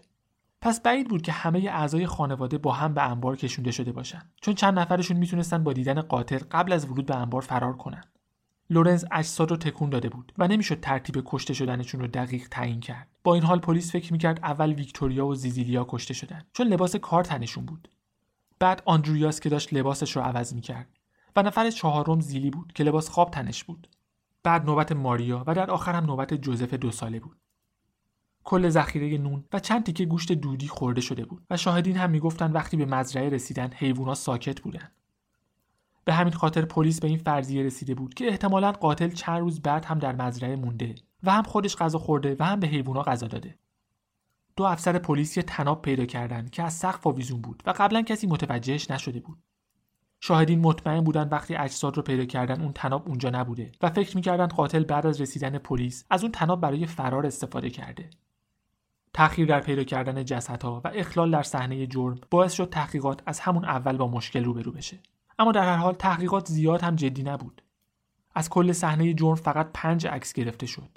پس 0.61 0.81
بعید 0.81 1.09
بود 1.09 1.21
که 1.21 1.31
همه 1.31 1.59
اعضای 1.59 2.07
خانواده 2.07 2.57
با 2.57 2.71
هم 2.71 2.93
به 2.93 3.09
انبار 3.09 3.35
کشونده 3.35 3.71
شده 3.71 3.91
باشن 3.91 4.21
چون 4.41 4.55
چند 4.55 4.79
نفرشون 4.79 5.17
می‌تونستن 5.17 5.63
با 5.63 5.73
دیدن 5.73 6.01
قاتل 6.01 6.39
قبل 6.51 6.73
از 6.73 6.85
ورود 6.85 7.05
به 7.05 7.15
انبار 7.15 7.41
فرار 7.41 7.77
کنن. 7.77 8.03
لورنز 8.69 9.05
اجساد 9.11 9.51
رو 9.51 9.57
تکون 9.57 9.89
داده 9.89 10.09
بود 10.09 10.33
و 10.37 10.47
نمی‌شد 10.47 10.79
ترتیب 10.79 11.23
کشته 11.25 11.53
شدنشون 11.53 12.01
رو 12.01 12.07
دقیق 12.07 12.47
تعیین 12.51 12.79
کرد. 12.79 13.07
با 13.23 13.33
این 13.33 13.43
حال 13.43 13.59
پلیس 13.59 13.91
فکر 13.91 14.13
می‌کرد 14.13 14.39
اول 14.43 14.73
ویکتوریا 14.73 15.25
و 15.25 15.35
زیزیلیا 15.35 15.85
کشته 15.89 16.13
شدن 16.13 16.41
چون 16.53 16.67
لباس 16.67 16.95
کار 16.95 17.23
تنشون 17.23 17.65
بود. 17.65 17.89
بعد 18.59 18.81
آندرویاس 18.85 19.39
که 19.39 19.49
داشت 19.49 19.73
لباسش 19.73 20.15
رو 20.15 20.21
عوض 20.21 20.53
می‌کرد 20.53 20.87
و 21.35 21.43
نفر 21.43 21.69
چهارم 21.69 22.19
زیلی 22.19 22.49
بود 22.49 22.73
که 22.73 22.83
لباس 22.83 23.09
خواب 23.09 23.31
تنش 23.31 23.63
بود. 23.63 23.87
بعد 24.43 24.65
نوبت 24.65 24.91
ماریا 24.91 25.43
و 25.47 25.55
در 25.55 25.71
آخر 25.71 25.93
هم 25.93 26.05
نوبت 26.05 26.33
جوزف 26.33 26.73
دو 26.73 26.91
ساله 26.91 27.19
بود. 27.19 27.37
کل 28.43 28.69
ذخیره 28.69 29.17
نون 29.17 29.43
و 29.53 29.59
چند 29.59 29.85
تیکه 29.85 30.05
گوشت 30.05 30.31
دودی 30.31 30.67
خورده 30.67 31.01
شده 31.01 31.25
بود 31.25 31.45
و 31.49 31.57
شاهدین 31.57 31.97
هم 31.97 32.09
می‌گفتند 32.09 32.55
وقتی 32.55 32.77
به 32.77 32.85
مزرعه 32.85 33.29
رسیدن 33.29 33.69
حیوونا 33.73 34.13
ساکت 34.13 34.61
بودند 34.61 34.91
به 36.09 36.15
همین 36.15 36.33
خاطر 36.33 36.65
پلیس 36.65 36.99
به 36.99 37.07
این 37.07 37.17
فرضیه 37.17 37.63
رسیده 37.63 37.95
بود 37.95 38.13
که 38.13 38.27
احتمالا 38.27 38.71
قاتل 38.71 39.09
چند 39.09 39.39
روز 39.39 39.61
بعد 39.61 39.85
هم 39.85 39.99
در 39.99 40.15
مزرعه 40.15 40.55
مونده 40.55 40.95
و 41.23 41.31
هم 41.31 41.43
خودش 41.43 41.75
غذا 41.75 41.99
خورده 41.99 42.35
و 42.39 42.45
هم 42.45 42.59
به 42.59 42.67
حیوونا 42.67 43.03
غذا 43.03 43.27
داده. 43.27 43.55
دو 44.55 44.63
افسر 44.63 44.99
پلیس 44.99 45.37
یه 45.37 45.43
تناب 45.43 45.81
پیدا 45.81 46.05
کردند 46.05 46.49
که 46.49 46.63
از 46.63 46.73
سقف 46.73 47.07
آویزون 47.07 47.41
بود 47.41 47.63
و 47.65 47.73
قبلا 47.77 48.01
کسی 48.01 48.27
متوجهش 48.27 48.91
نشده 48.91 49.19
بود. 49.19 49.37
شاهدین 50.19 50.59
مطمئن 50.59 51.01
بودن 51.01 51.29
وقتی 51.29 51.55
اجساد 51.55 51.97
رو 51.97 52.03
پیدا 52.03 52.25
کردن 52.25 52.61
اون 52.61 52.73
تناب 52.73 53.07
اونجا 53.07 53.29
نبوده 53.29 53.71
و 53.81 53.89
فکر 53.89 54.15
می‌کردن 54.15 54.47
قاتل 54.47 54.83
بعد 54.83 55.05
از 55.05 55.21
رسیدن 55.21 55.57
پلیس 55.57 56.05
از 56.09 56.23
اون 56.23 56.31
تناب 56.31 56.61
برای 56.61 56.85
فرار 56.85 57.25
استفاده 57.25 57.69
کرده. 57.69 58.09
تأخیر 59.13 59.47
در 59.47 59.59
پیدا 59.59 59.83
کردن 59.83 60.25
جسدها 60.25 60.81
و 60.85 60.91
اخلال 60.93 61.31
در 61.31 61.43
صحنه 61.43 61.87
جرم 61.87 62.19
باعث 62.29 62.53
شد 62.53 62.69
تحقیقات 62.69 63.21
از 63.25 63.39
همون 63.39 63.65
اول 63.65 63.97
با 63.97 64.07
مشکل 64.07 64.43
روبرو 64.43 64.71
بشه. 64.71 64.99
اما 65.39 65.51
در 65.51 65.63
هر 65.63 65.75
حال 65.75 65.93
تحقیقات 65.93 66.47
زیاد 66.47 66.81
هم 66.81 66.95
جدی 66.95 67.23
نبود. 67.23 67.61
از 68.35 68.49
کل 68.49 68.71
صحنه 68.71 69.13
جرم 69.13 69.35
فقط 69.35 69.69
پنج 69.73 70.07
عکس 70.07 70.33
گرفته 70.33 70.65
شد. 70.65 70.89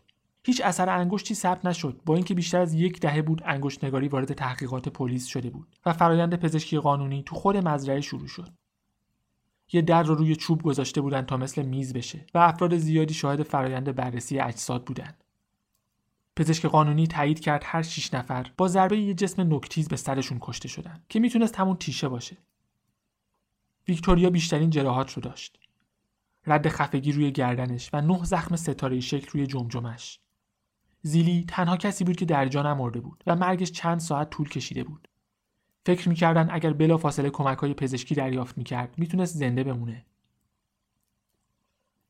هیچ 0.45 0.61
اثر 0.65 0.89
انگشتی 0.89 1.35
ثبت 1.35 1.67
نشد 1.67 2.01
با 2.07 2.15
اینکه 2.15 2.35
بیشتر 2.35 2.59
از 2.59 2.75
یک 2.75 3.01
دهه 3.01 3.23
بود 3.23 3.43
انگشت 3.45 3.85
نگاری 3.85 4.09
وارد 4.09 4.33
تحقیقات 4.33 4.89
پلیس 4.89 5.27
شده 5.27 5.51
بود 5.51 5.77
و 5.87 5.93
فرایند 5.93 6.37
پزشکی 6.37 6.79
قانونی 6.79 7.23
تو 7.27 7.35
خود 7.35 7.57
مزرعه 7.57 8.01
شروع 8.01 8.29
شد. 8.29 8.49
یه 9.73 9.83
در 9.83 10.03
رو 10.03 10.15
روی 10.15 10.37
چوب 10.37 10.63
گذاشته 10.63 11.01
بودن 11.01 11.23
تا 11.23 11.37
مثل 11.37 11.63
میز 11.63 11.93
بشه 11.93 12.27
و 12.35 12.39
افراد 12.39 12.77
زیادی 12.77 13.15
شاهد 13.15 13.43
فرایند 13.43 13.95
بررسی 13.95 14.41
اجساد 14.41 14.85
بودند 14.85 15.25
پزشک 16.37 16.67
قانونی 16.67 17.07
تایید 17.07 17.41
کرد 17.41 17.63
هر 17.67 17.83
شیش 17.83 18.15
نفر 18.15 18.51
با 18.57 18.69
ضربه 18.69 18.99
یه 18.99 19.15
جسم 19.15 19.55
نکتیز 19.55 19.89
به 19.89 19.97
سرشون 19.97 20.39
کشته 20.41 20.69
شدن 20.69 21.03
که 21.09 21.21
می‌تونست 21.21 21.57
همون 21.61 21.77
تیشه 21.77 22.09
باشه. 22.09 22.37
ویکتوریا 23.89 24.31
بیشترین 24.31 24.71
جراحات 24.71 25.12
رو 25.12 25.23
داشت. 25.23 25.59
رد 26.47 26.69
خفگی 26.69 27.12
روی 27.12 27.33
گردنش 27.33 27.91
و 27.93 28.01
نه 28.01 28.25
زخم 28.25 28.57
ستاره 28.57 29.01
شکل 29.01 29.31
روی 29.33 29.47
جمجمش. 29.47 30.21
زیلی 31.03 31.45
تنها 31.49 31.77
کسی 31.77 32.05
بود 32.05 32.17
که 32.17 32.25
در 32.25 32.49
جا 32.49 32.62
نمرده 32.62 33.01
بود 33.01 33.25
و 33.27 33.37
مرگش 33.37 33.73
چند 33.73 34.01
ساعت 34.01 34.31
طول 34.31 34.49
کشیده 34.49 34.85
بود. 34.85 35.09
فکر 35.87 36.09
می‌کردن 36.09 36.49
اگر 36.51 36.73
بلافاصله 36.73 37.31
کمک 37.31 37.59
های 37.59 37.75
پزشکی 37.75 38.15
دریافت 38.15 38.59
می‌کرد 38.59 38.95
می‌تونست 38.99 39.37
زنده 39.37 39.65
بمونه 39.65 40.07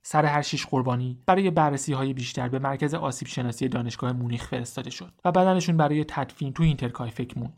سر 0.03 0.25
هر 0.25 0.43
شیش 0.43 0.67
قربانی 0.67 1.23
برای 1.27 1.51
بررسی 1.51 1.93
های 1.93 2.13
بیشتر 2.13 2.49
به 2.49 2.59
مرکز 2.59 2.95
آسیب 2.95 3.29
شناسی 3.29 3.69
دانشگاه 3.69 4.13
مونیخ 4.13 4.49
فرستاده 4.49 4.91
شد 4.91 5.13
و 5.25 5.33
بدنشون 5.33 5.77
برای 5.77 6.05
تدفین 6.05 6.53
تو 6.53 6.63
اینترکایفک 6.63 7.39
مون. 7.39 7.53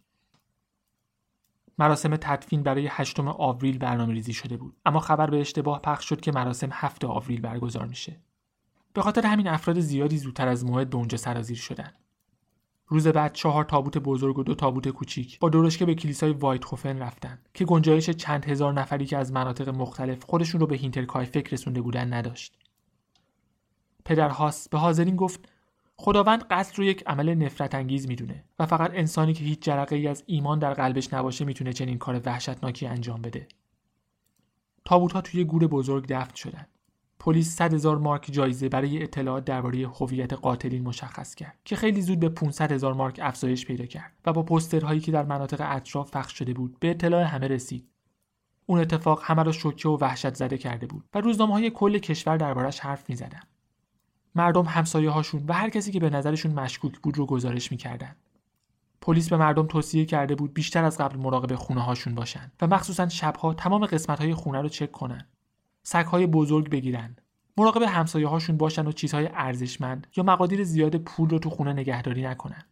مراسم 1.78 2.16
تدفین 2.16 2.62
برای 2.62 2.88
هشتم 2.90 3.28
آوریل 3.28 3.78
برنامه 3.78 4.12
ریزی 4.12 4.32
شده 4.32 4.56
بود 4.56 4.76
اما 4.86 5.00
خبر 5.00 5.30
به 5.30 5.40
اشتباه 5.40 5.82
پخش 5.82 6.08
شد 6.08 6.20
که 6.20 6.32
مراسم 6.32 6.68
هفت 6.72 7.04
آوریل 7.04 7.40
برگزار 7.40 7.86
میشه. 7.86 8.20
به 8.92 9.02
خاطر 9.02 9.26
همین 9.26 9.48
افراد 9.48 9.80
زیادی 9.80 10.18
زودتر 10.18 10.48
از 10.48 10.64
موعد 10.64 10.90
به 10.90 10.96
اونجا 10.96 11.18
سرازیر 11.18 11.56
شدند. 11.56 11.94
روز 12.86 13.08
بعد 13.08 13.32
چهار 13.32 13.64
تابوت 13.64 13.98
بزرگ 13.98 14.38
و 14.38 14.42
دو 14.42 14.54
تابوت 14.54 14.88
کوچیک 14.88 15.38
با 15.38 15.48
درشکه 15.48 15.86
به 15.86 15.94
کلیسای 15.94 16.32
وایتخوفن 16.32 16.98
رفتن 16.98 17.38
که 17.54 17.64
گنجایش 17.64 18.10
چند 18.10 18.44
هزار 18.44 18.72
نفری 18.72 19.06
که 19.06 19.16
از 19.16 19.32
مناطق 19.32 19.68
مختلف 19.68 20.24
خودشون 20.24 20.60
رو 20.60 20.66
به 20.66 20.76
هینترکایفک 20.76 21.52
رسونده 21.52 21.80
بودن 21.80 22.12
نداشت. 22.12 22.58
پدر 24.04 24.28
هاس 24.28 24.68
به 24.68 24.78
حاضرین 24.78 25.16
گفت 25.16 25.48
خداوند 25.96 26.44
قتل 26.50 26.76
رو 26.76 26.84
یک 26.84 27.02
عمل 27.06 27.34
نفرت 27.34 27.74
انگیز 27.74 28.08
می‌دونه 28.08 28.44
و 28.58 28.66
فقط 28.66 28.90
انسانی 28.94 29.32
که 29.32 29.44
هیچ 29.44 29.60
جرقه 29.60 29.96
ای 29.96 30.08
از 30.08 30.22
ایمان 30.26 30.58
در 30.58 30.74
قلبش 30.74 31.14
نباشه 31.14 31.44
می‌تونه 31.44 31.72
چنین 31.72 31.98
کار 31.98 32.20
وحشتناکی 32.24 32.86
انجام 32.86 33.22
بده. 33.22 33.48
تابوت 34.84 35.12
ها 35.12 35.20
توی 35.20 35.44
گور 35.44 35.66
بزرگ 35.66 36.06
دفن 36.08 36.34
شدن. 36.34 36.66
پلیس 37.18 37.56
100 37.56 37.74
هزار 37.74 37.98
مارک 37.98 38.28
جایزه 38.30 38.68
برای 38.68 39.02
اطلاعات 39.02 39.44
درباره 39.44 39.88
هویت 39.88 40.32
قاتلین 40.32 40.82
مشخص 40.82 41.34
کرد 41.34 41.58
که 41.64 41.76
خیلی 41.76 42.02
زود 42.02 42.20
به 42.20 42.28
500 42.28 42.72
هزار 42.72 42.94
مارک 42.94 43.20
افزایش 43.22 43.66
پیدا 43.66 43.86
کرد 43.86 44.12
و 44.26 44.32
با 44.32 44.42
پوسترهایی 44.42 45.00
که 45.00 45.12
در 45.12 45.24
مناطق 45.24 45.60
اطراف 45.60 46.10
پخش 46.10 46.38
شده 46.38 46.54
بود 46.54 46.76
به 46.80 46.90
اطلاع 46.90 47.22
همه 47.22 47.48
رسید 47.48 47.88
اون 48.66 48.80
اتفاق 48.80 49.20
همه 49.24 49.42
را 49.42 49.52
شوکه 49.52 49.88
و 49.88 49.98
وحشت 50.00 50.34
زده 50.34 50.58
کرده 50.58 50.86
بود 50.86 51.04
و 51.14 51.20
روزنامه 51.20 51.52
های 51.52 51.70
کل 51.70 51.98
کشور 51.98 52.36
دربارش 52.36 52.80
حرف 52.80 53.10
می 53.10 53.16
زدن. 53.16 53.42
مردم 54.34 54.64
همسایه 54.64 55.10
هاشون 55.10 55.44
و 55.48 55.52
هر 55.52 55.70
کسی 55.70 55.92
که 55.92 56.00
به 56.00 56.10
نظرشون 56.10 56.52
مشکوک 56.52 56.98
بود 56.98 57.18
رو 57.18 57.26
گزارش 57.26 57.70
می‌کردند. 57.70 58.16
پلیس 59.00 59.28
به 59.28 59.36
مردم 59.36 59.66
توصیه 59.66 60.04
کرده 60.04 60.34
بود 60.34 60.54
بیشتر 60.54 60.84
از 60.84 60.98
قبل 60.98 61.16
مراقب 61.16 61.54
خونه 61.54 61.80
هاشون 61.80 62.14
باشن 62.14 62.52
و 62.62 62.66
مخصوصا 62.66 63.08
شبها 63.08 63.54
تمام 63.54 63.86
قسمت 63.86 64.20
های 64.20 64.34
خونه 64.34 64.60
رو 64.60 64.68
چک 64.68 64.92
کنن 64.92 65.26
سگهای 65.82 66.26
بزرگ 66.26 66.70
بگیرن 66.70 67.16
مراقب 67.56 67.82
همسایه 67.82 68.28
هاشون 68.28 68.56
باشن 68.56 68.86
و 68.86 68.92
چیزهای 68.92 69.28
ارزشمند 69.34 70.06
یا 70.16 70.24
مقادیر 70.24 70.64
زیاد 70.64 70.96
پول 70.96 71.30
رو 71.30 71.38
تو 71.38 71.50
خونه 71.50 71.72
نگهداری 71.72 72.22
نکنن 72.22 72.62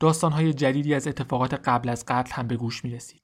داستانهای 0.00 0.54
جدیدی 0.54 0.94
از 0.94 1.08
اتفاقات 1.08 1.54
قبل 1.54 1.88
از 1.88 2.04
قتل 2.08 2.32
هم 2.34 2.46
به 2.46 2.56
گوش 2.56 2.84
می 2.84 2.90
رسید. 2.90 3.22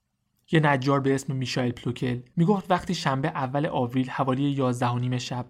یه 0.52 0.60
نجار 0.60 1.00
به 1.00 1.14
اسم 1.14 1.36
میشایل 1.36 1.72
پلوکل 1.72 2.20
می‌گفت 2.36 2.70
وقتی 2.70 2.94
شنبه 2.94 3.28
اول 3.28 3.66
آوریل 3.66 4.10
حوالی 4.10 4.42
11 4.42 4.88
و 4.88 4.98
نیم 4.98 5.18
شب 5.18 5.46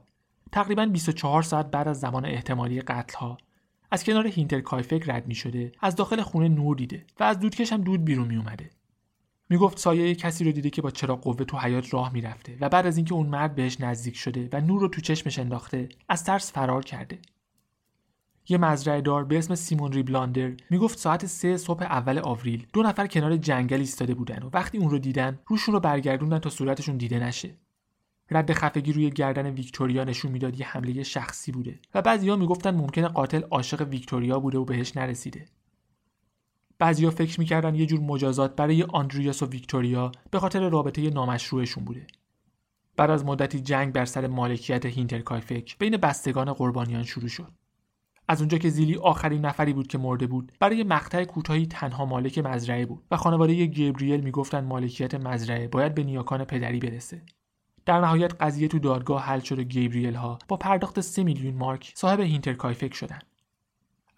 تقریبا 0.52 0.86
24 0.86 1.42
ساعت 1.42 1.70
بعد 1.70 1.88
از 1.88 2.00
زمان 2.00 2.24
احتمالی 2.24 2.80
قتل 2.80 3.18
ها 3.18 3.38
از 3.90 4.04
کنار 4.04 4.26
هینتر 4.26 4.60
کایفک 4.60 5.04
رد 5.06 5.26
می 5.26 5.34
شده 5.34 5.72
از 5.80 5.96
داخل 5.96 6.22
خونه 6.22 6.48
نور 6.48 6.76
دیده 6.76 7.04
و 7.20 7.24
از 7.24 7.40
دودکش 7.40 7.72
هم 7.72 7.82
دود 7.82 8.04
بیرون 8.04 8.28
می 8.28 8.36
اومده 8.36 8.70
می‌گفت 9.48 9.78
سایه 9.78 10.14
کسی 10.14 10.44
رو 10.44 10.52
دیده 10.52 10.70
که 10.70 10.82
با 10.82 10.90
چراغ 10.90 11.20
قوه 11.20 11.44
تو 11.44 11.58
حیات 11.58 11.94
راه 11.94 12.12
می‌رفته 12.12 12.56
و 12.60 12.68
بعد 12.68 12.86
از 12.86 12.96
اینکه 12.96 13.14
اون 13.14 13.26
مرد 13.26 13.54
بهش 13.54 13.80
نزدیک 13.80 14.16
شده 14.16 14.48
و 14.52 14.60
نور 14.60 14.80
رو 14.80 14.88
تو 14.88 15.00
چشمش 15.00 15.38
انداخته 15.38 15.88
از 16.08 16.24
ترس 16.24 16.52
فرار 16.52 16.84
کرده. 16.84 17.18
یه 18.48 18.58
مزرعه 18.58 19.00
دار 19.00 19.24
به 19.24 19.38
اسم 19.38 19.54
سیمون 19.54 19.92
ریبلاندر 19.92 20.52
می‌گفت 20.70 20.98
ساعت 20.98 21.26
سه 21.26 21.56
صبح 21.56 21.82
اول 21.82 22.18
آوریل 22.18 22.66
دو 22.72 22.82
نفر 22.82 23.06
کنار 23.06 23.36
جنگل 23.36 23.80
ایستاده 23.80 24.14
بودن 24.14 24.42
و 24.42 24.50
وقتی 24.52 24.78
اون 24.78 24.90
رو 24.90 24.98
دیدن 24.98 25.38
روشون 25.46 25.74
رو 25.74 25.80
برگردوندن 25.80 26.38
تا 26.38 26.50
صورتشون 26.50 26.96
دیده 26.96 27.18
نشه. 27.18 27.54
رد 28.30 28.52
خفگی 28.52 28.92
روی 28.92 29.10
گردن 29.10 29.46
ویکتوریا 29.46 30.04
نشون 30.04 30.32
می‌داد 30.32 30.60
یه 30.60 30.66
حمله 30.66 31.02
شخصی 31.02 31.52
بوده 31.52 31.80
و 31.94 32.02
بعضیا 32.02 32.36
می‌گفتن 32.36 32.70
ممکنه 32.70 33.08
قاتل 33.08 33.42
عاشق 33.42 33.88
ویکتوریا 33.88 34.40
بوده 34.40 34.58
و 34.58 34.64
بهش 34.64 34.96
نرسیده 34.96 35.46
بعضیا 36.78 37.10
فکر 37.10 37.40
می‌کردن 37.40 37.74
یه 37.74 37.86
جور 37.86 38.00
مجازات 38.00 38.56
برای 38.56 38.82
آندریاس 38.82 39.42
و 39.42 39.46
ویکتوریا 39.46 40.12
به 40.30 40.38
خاطر 40.38 40.68
رابطه 40.68 41.10
نامشروعشون 41.10 41.84
بوده. 41.84 42.06
بعد 42.96 43.10
از 43.10 43.24
مدتی 43.24 43.60
جنگ 43.60 43.92
بر 43.92 44.04
سر 44.04 44.26
مالکیت 44.26 44.86
هینترکایفک 44.86 45.78
بین 45.78 45.96
بستگان 45.96 46.52
قربانیان 46.52 47.02
شروع 47.02 47.28
شد. 47.28 47.52
از 48.28 48.40
اونجا 48.40 48.58
که 48.58 48.68
زیلی 48.68 48.96
آخرین 48.96 49.46
نفری 49.46 49.72
بود 49.72 49.86
که 49.86 49.98
مرده 49.98 50.26
بود 50.26 50.52
برای 50.60 50.82
مقطع 50.82 51.24
کوتاهی 51.24 51.66
تنها 51.66 52.04
مالک 52.04 52.38
مزرعه 52.38 52.86
بود 52.86 53.04
و 53.10 53.16
خانواده 53.16 53.66
گبریل 53.66 54.20
می‌گفتند 54.20 54.64
مالکیت 54.64 55.14
مزرعه 55.14 55.68
باید 55.68 55.94
به 55.94 56.04
نیاکان 56.04 56.44
پدری 56.44 56.78
برسه 56.78 57.22
در 57.86 58.00
نهایت 58.00 58.34
قضیه 58.40 58.68
تو 58.68 58.78
دادگاه 58.78 59.22
حل 59.22 59.40
شد 59.40 59.58
و 59.58 59.62
گیبریل 59.62 60.14
ها 60.14 60.38
با 60.48 60.56
پرداخت 60.56 61.00
3 61.00 61.24
میلیون 61.24 61.54
مارک 61.54 61.92
صاحب 61.94 62.20
هینترکایفک 62.20 62.94
شدند 62.94 63.24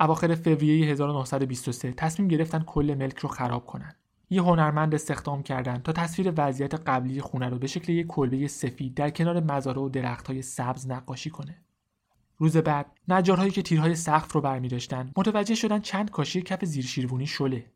اواخر 0.00 0.34
فوریه 0.34 0.90
1923 0.90 1.92
تصمیم 1.92 2.28
گرفتن 2.28 2.58
کل 2.58 2.94
ملک 2.98 3.18
رو 3.18 3.28
خراب 3.28 3.66
کنن. 3.66 3.94
یه 4.30 4.42
هنرمند 4.42 4.94
استخدام 4.94 5.42
کردند 5.42 5.82
تا 5.82 5.92
تصویر 5.92 6.32
وضعیت 6.36 6.74
قبلی 6.74 7.20
خونه 7.20 7.48
رو 7.48 7.58
به 7.58 7.66
شکل 7.66 7.92
یک 7.92 8.06
کلبه 8.06 8.48
سفید 8.48 8.94
در 8.94 9.10
کنار 9.10 9.40
مزارع 9.40 9.80
و 9.80 9.88
درختهای 9.88 10.42
سبز 10.42 10.90
نقاشی 10.90 11.30
کنه. 11.30 11.56
روز 12.38 12.56
بعد 12.56 12.86
نجارهایی 13.08 13.50
که 13.50 13.62
تیرهای 13.62 13.94
سقف 13.94 14.32
رو 14.32 14.40
برمی 14.40 14.68
داشتن 14.68 15.10
متوجه 15.16 15.54
شدن 15.54 15.80
چند 15.80 16.10
کاشی 16.10 16.42
کف 16.42 16.64
زیر 16.64 16.84
شیروانی 16.84 17.26
شله. 17.26 17.66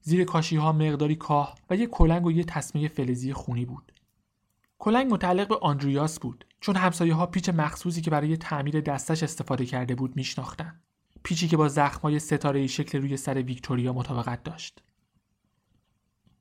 زیر 0.00 0.24
کاشی 0.24 0.56
ها 0.56 0.72
مقداری 0.72 1.16
کاه 1.16 1.54
و 1.70 1.76
یه 1.76 1.86
کلنگ 1.86 2.26
و 2.26 2.32
یه 2.32 2.44
تسمه 2.44 2.88
فلزی 2.88 3.32
خونی 3.32 3.64
بود. 3.64 3.92
کلنگ 4.80 5.12
متعلق 5.12 5.48
به 5.48 5.58
آندریاس 5.62 6.20
بود 6.20 6.44
چون 6.60 6.76
همسایه 6.76 7.14
ها 7.14 7.26
پیچ 7.26 7.48
مخصوصی 7.48 8.00
که 8.00 8.10
برای 8.10 8.36
تعمیر 8.36 8.80
دستش 8.80 9.22
استفاده 9.22 9.66
کرده 9.66 9.94
بود 9.94 10.16
میشناختن 10.16 10.80
پیچی 11.22 11.48
که 11.48 11.56
با 11.56 11.68
زخمای 11.68 12.18
ستاره 12.18 12.66
شکل 12.66 13.00
روی 13.00 13.16
سر 13.16 13.34
ویکتوریا 13.34 13.92
مطابقت 13.92 14.42
داشت. 14.42 14.82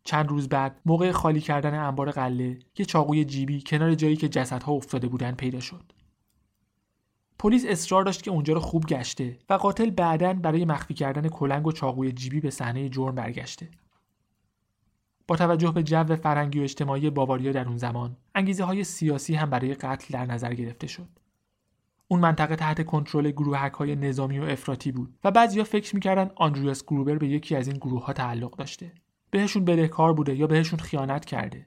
چند 0.03 0.29
روز 0.29 0.50
بعد 0.50 0.81
موقع 0.86 1.12
خالی 1.12 1.41
کردن 1.41 1.79
انبار 1.79 2.12
قله 2.12 2.60
یه 2.77 2.86
چاقوی 2.86 3.25
جیبی 3.25 3.63
کنار 3.67 3.96
جایی 3.96 4.15
که 4.15 4.29
جسدها 4.29 4.72
افتاده 4.72 5.08
بودن 5.08 5.31
پیدا 5.31 5.60
شد. 5.60 5.93
پلیس 7.39 7.65
اصرار 7.67 8.03
داشت 8.03 8.24
که 8.24 8.31
اونجا 8.31 8.53
رو 8.53 8.60
خوب 8.60 8.86
گشته 8.86 9.39
و 9.50 9.53
قاتل 9.53 9.89
بعدا 9.89 10.34
برای 10.34 10.65
مخفی 10.65 10.93
کردن 10.93 11.29
کلنگ 11.29 11.67
و 11.67 11.72
چاقوی 11.72 12.12
جیبی 12.12 12.39
به 12.39 12.50
صحنه 12.50 12.89
جرم 12.89 13.15
برگشته. 13.15 13.69
با 15.29 15.36
توجه 15.36 15.71
به 15.71 15.83
جو 15.83 16.15
فرنگی 16.15 16.59
و 16.59 16.63
اجتماعی 16.63 17.09
باواریا 17.09 17.51
در 17.51 17.67
اون 17.67 17.77
زمان 17.77 18.17
انگیزه 18.36 18.63
های 18.63 18.83
سیاسی 18.83 19.36
هم 19.36 19.50
برای 19.50 19.74
قتل 19.74 20.13
در 20.13 20.25
نظر 20.25 20.53
گرفته 20.53 20.88
شد. 20.88 21.07
اون 22.07 22.19
منطقه 22.19 22.55
تحت 22.55 22.86
کنترل 22.86 23.31
گروهک 23.31 23.74
های 23.74 23.95
نظامی 23.95 24.39
و 24.39 24.43
افراطی 24.43 24.91
بود 24.91 25.13
و 25.24 25.31
بعضیا 25.31 25.63
فکر 25.63 25.95
می‌کردن 25.95 26.31
آندریاس 26.36 26.83
گروبر 26.83 27.17
به 27.17 27.27
یکی 27.27 27.55
از 27.55 27.67
این 27.67 27.77
گروه 27.77 28.05
ها 28.05 28.13
تعلق 28.13 28.55
داشته. 28.55 28.91
بهشون 29.31 29.65
بدهکار 29.65 30.13
بوده 30.13 30.36
یا 30.36 30.48
بهشون 30.48 30.79
خیانت 30.79 31.25
کرده. 31.25 31.65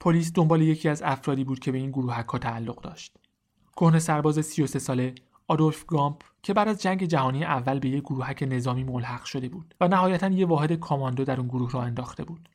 پلیس 0.00 0.32
دنبال 0.32 0.62
یکی 0.62 0.88
از 0.88 1.02
افرادی 1.02 1.44
بود 1.44 1.58
که 1.58 1.72
به 1.72 1.78
این 1.78 1.90
گروهک 1.90 2.26
ها 2.26 2.38
تعلق 2.38 2.80
داشت. 2.80 3.16
کهنه 3.76 3.98
سرباز 3.98 4.46
33 4.46 4.78
ساله 4.78 5.14
آدولف 5.48 5.86
گامپ 5.86 6.22
که 6.42 6.54
بعد 6.54 6.68
از 6.68 6.82
جنگ 6.82 7.04
جهانی 7.04 7.44
اول 7.44 7.78
به 7.78 7.88
یک 7.88 8.02
گروهک 8.02 8.44
نظامی 8.48 8.84
ملحق 8.84 9.24
شده 9.24 9.48
بود 9.48 9.74
و 9.80 9.88
نهایتا 9.88 10.28
یه 10.28 10.46
واحد 10.46 10.72
کاماندو 10.72 11.24
در 11.24 11.40
اون 11.40 11.48
گروه 11.48 11.70
را 11.70 11.82
انداخته 11.82 12.24
بود. 12.24 12.48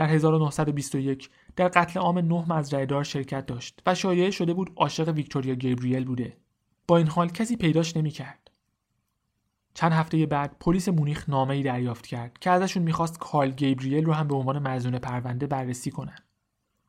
در 0.00 0.08
1921 0.08 1.30
در 1.56 1.68
قتل 1.68 2.00
عام 2.00 2.18
نه 2.18 2.52
مزرعه 2.52 2.86
دار 2.86 3.04
شرکت 3.04 3.46
داشت 3.46 3.80
و 3.86 3.94
شایعه 3.94 4.30
شده 4.30 4.54
بود 4.54 4.72
عاشق 4.76 5.08
ویکتوریا 5.08 5.54
گیبریل 5.54 6.04
بوده. 6.04 6.36
با 6.88 6.96
این 6.96 7.06
حال 7.08 7.28
کسی 7.28 7.56
پیداش 7.56 7.96
نمی‌کرد. 7.96 8.50
چند 9.74 9.92
هفته 9.92 10.26
بعد 10.26 10.56
پلیس 10.60 10.88
مونیخ 10.88 11.28
نامه‌ای 11.28 11.62
دریافت 11.62 12.06
کرد 12.06 12.38
که 12.38 12.50
ازشون 12.50 12.82
می‌خواست 12.82 13.18
کارل 13.18 13.50
گیبریل 13.50 14.04
رو 14.04 14.12
هم 14.12 14.28
به 14.28 14.34
عنوان 14.34 14.68
مزنون 14.68 14.98
پرونده 14.98 15.46
بررسی 15.46 15.90
کنن. 15.90 16.18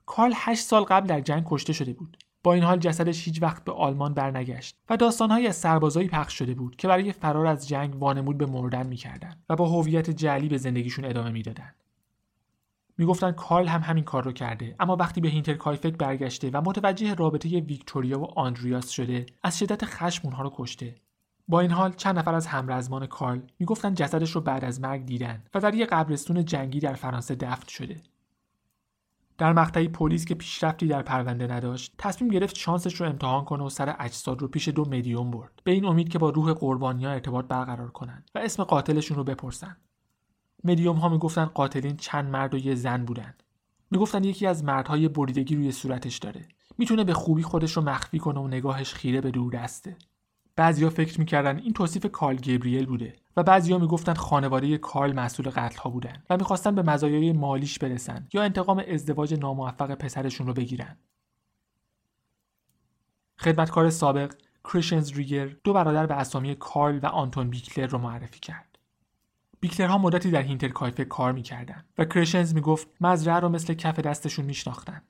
کارل 0.06 0.34
8 0.36 0.63
سال 0.63 0.84
قبل 0.84 1.08
در 1.08 1.22
جنگ 1.22 1.44
کشته 1.46 1.74
شده 1.74 1.94
بود. 1.94 2.18
با 2.44 2.53
این 2.53 2.63
حال 2.63 2.80
جسدش 2.80 3.25
هیچ 3.25 3.41
وقت 3.41 3.63
به 3.63 3.72
آلمان 3.72 4.13
برنگشت 4.13 4.77
و 4.89 4.98
داستانهایی 4.98 5.48
از 5.48 5.56
سربازایی 5.56 6.08
پخش 6.08 6.34
شده 6.34 6.53
بود 6.53 6.75
که 6.75 6.88
برای 6.88 7.12
فرار 7.12 7.46
از 7.46 7.68
جنگ 7.68 7.96
وانمود 7.96 8.38
به 8.38 8.46
مردن 8.46 8.88
می‌کردند 8.88 9.44
و 9.50 9.56
با 9.56 9.70
هویت 9.70 10.10
جعلی 10.10 10.48
به 10.50 10.58
زندگیشون 10.58 11.06
ادامه 11.06 11.32
می‌دادند 11.32 11.80
می‌گفتند 13.01 13.36
کارل 13.36 13.67
هم 13.67 13.81
همین 13.81 14.03
کار 14.03 14.24
رو 14.24 14.31
کرده. 14.31 14.75
اما 14.79 14.96
وقتی 14.96 15.22
به 15.22 15.29
هینترکایفک 15.29 15.93
برگشته 15.98 16.50
و 16.53 16.62
متوجه 16.65 17.13
رابطه 17.13 17.50
ویکتوریا 17.50 18.20
و 18.20 18.39
آندریاس 18.39 18.89
شده 18.89 19.25
از 19.43 19.60
شدت 19.60 19.86
خشم 19.86 20.22
اونها 20.24 20.43
رو 20.43 20.51
کشته. 20.55 20.96
با 21.48 21.60
این 21.60 21.72
حال 21.72 21.93
چند 21.93 22.20
نفر 22.20 22.36
از 22.36 22.48
همرزمان 22.48 23.05
کارل 23.05 23.39
می‌گفتند 23.60 23.98
جسدش 23.98 24.31
رو 24.31 24.41
بعد 24.41 24.65
از 24.65 24.81
مرگ 24.81 25.05
دیدن 25.05 25.43
و 25.53 25.60
در 25.60 25.74
یک 25.74 25.89
قبرستون 25.89 26.46
جنگی 26.46 26.79
در 26.79 26.93
فرانسه 26.93 27.36
دفن 27.36 27.67
شده. 27.67 28.01
در 29.38 29.53
مقطعی 29.53 29.88
پلیس 29.88 30.25
که 30.25 30.36
پیشرفتی 30.36 30.88
در 30.88 31.01
پرونده 31.01 31.48
نداشت 31.48 31.93
تصمیم 31.98 32.31
گرفت 32.31 32.55
شانسش 32.55 32.96
رو 33.01 33.08
امتحان 33.08 33.46
کنه 33.46 33.63
و 33.63 33.70
سر 33.70 33.96
اجساد 34.00 34.41
رو 34.41 34.48
پیش 34.48 34.67
دو 34.67 34.86
مدیوم 34.86 35.31
برد. 35.31 35.62
به 35.63 35.72
این 35.72 35.86
امید 35.86 36.10
که 36.10 36.20
با 36.20 36.29
روح 36.29 36.53
قربانی 36.53 37.05
ها 37.05 37.12
ارتباط 37.12 37.46
برقرار 37.46 37.91
کنند 37.91 38.31
و 38.36 38.39
اسم 38.39 38.63
قاتلشون 38.63 39.17
رو 39.17 39.24
بپرسن 39.24 39.77
مدیوم 40.63 40.96
ها 40.96 41.10
می‌گفتن 41.10 41.46
قاتلین 41.46 41.98
چند 41.98 42.30
مرد 42.30 42.53
و 42.53 42.58
یه 42.58 42.75
زن 42.75 43.06
بودن. 43.06 43.34
می‌گفتن 43.91 44.24
یکی 44.24 44.48
از 44.48 44.63
مردهای 44.63 45.08
بریدگی 45.08 45.56
روی 45.56 45.72
صورتش 45.72 46.18
داره. 46.18 46.48
می‌تونه 46.77 47.03
به 47.03 47.13
خوبی 47.13 47.44
خودش 47.44 47.77
رو 47.77 47.84
مخفی 47.84 48.20
کنه 48.20 48.39
و 48.39 48.48
نگاهش 48.48 48.94
خیره 48.94 49.22
به 49.22 49.32
دور 49.32 49.53
دسته. 49.53 49.98
بعضیا 50.56 50.89
فکر 50.89 51.20
می‌کردن 51.20 51.60
این 51.60 51.74
توصیف 51.74 52.06
کارل 52.06 52.36
گبریل 52.36 52.86
بوده 52.86 53.15
و 53.38 53.44
بعضیا 53.44 53.77
می‌گفتن 53.77 54.13
خانواده 54.13 54.77
کارل 54.77 55.13
مسئول 55.13 55.50
قتل 55.50 55.80
ها 55.80 55.89
بودن 55.89 56.24
و 56.30 56.38
می‌خواستن 56.38 56.75
به 56.75 56.82
مزایای 56.82 57.32
مالیش 57.32 57.80
برسن 57.80 58.27
یا 58.34 58.44
انتقام 58.44 58.84
ازدواج 58.88 59.34
ناموفق 59.34 59.96
پسرشون 59.96 60.48
رو 60.48 60.53
بگیرن. 60.53 60.98
خدمتکار 63.39 63.89
سابق 63.89 64.34
کریشنز 64.64 65.12
ریگر 65.12 65.46
دو 65.64 65.74
برادر 65.74 66.05
به 66.05 66.14
اسامی 66.14 66.55
کارل 66.55 67.00
و 67.03 67.05
آنتون 67.05 67.50
بیکلر 67.50 67.88
رو 67.88 67.98
معرفی 67.98 68.40
کرد. 68.40 68.71
بیکلرها 69.61 69.97
مدتی 69.97 70.31
در 70.31 70.41
هینترکایفک 70.42 71.05
کار 71.05 71.31
می‌کردن 71.31 71.85
و 71.97 72.05
کرشنز 72.05 72.53
می‌گفت 72.53 72.87
مزرعه 73.01 73.39
رو 73.39 73.50
مثل 73.50 73.74
کف 73.74 74.00
دستشون 74.00 74.45
میشناختن. 74.45 75.01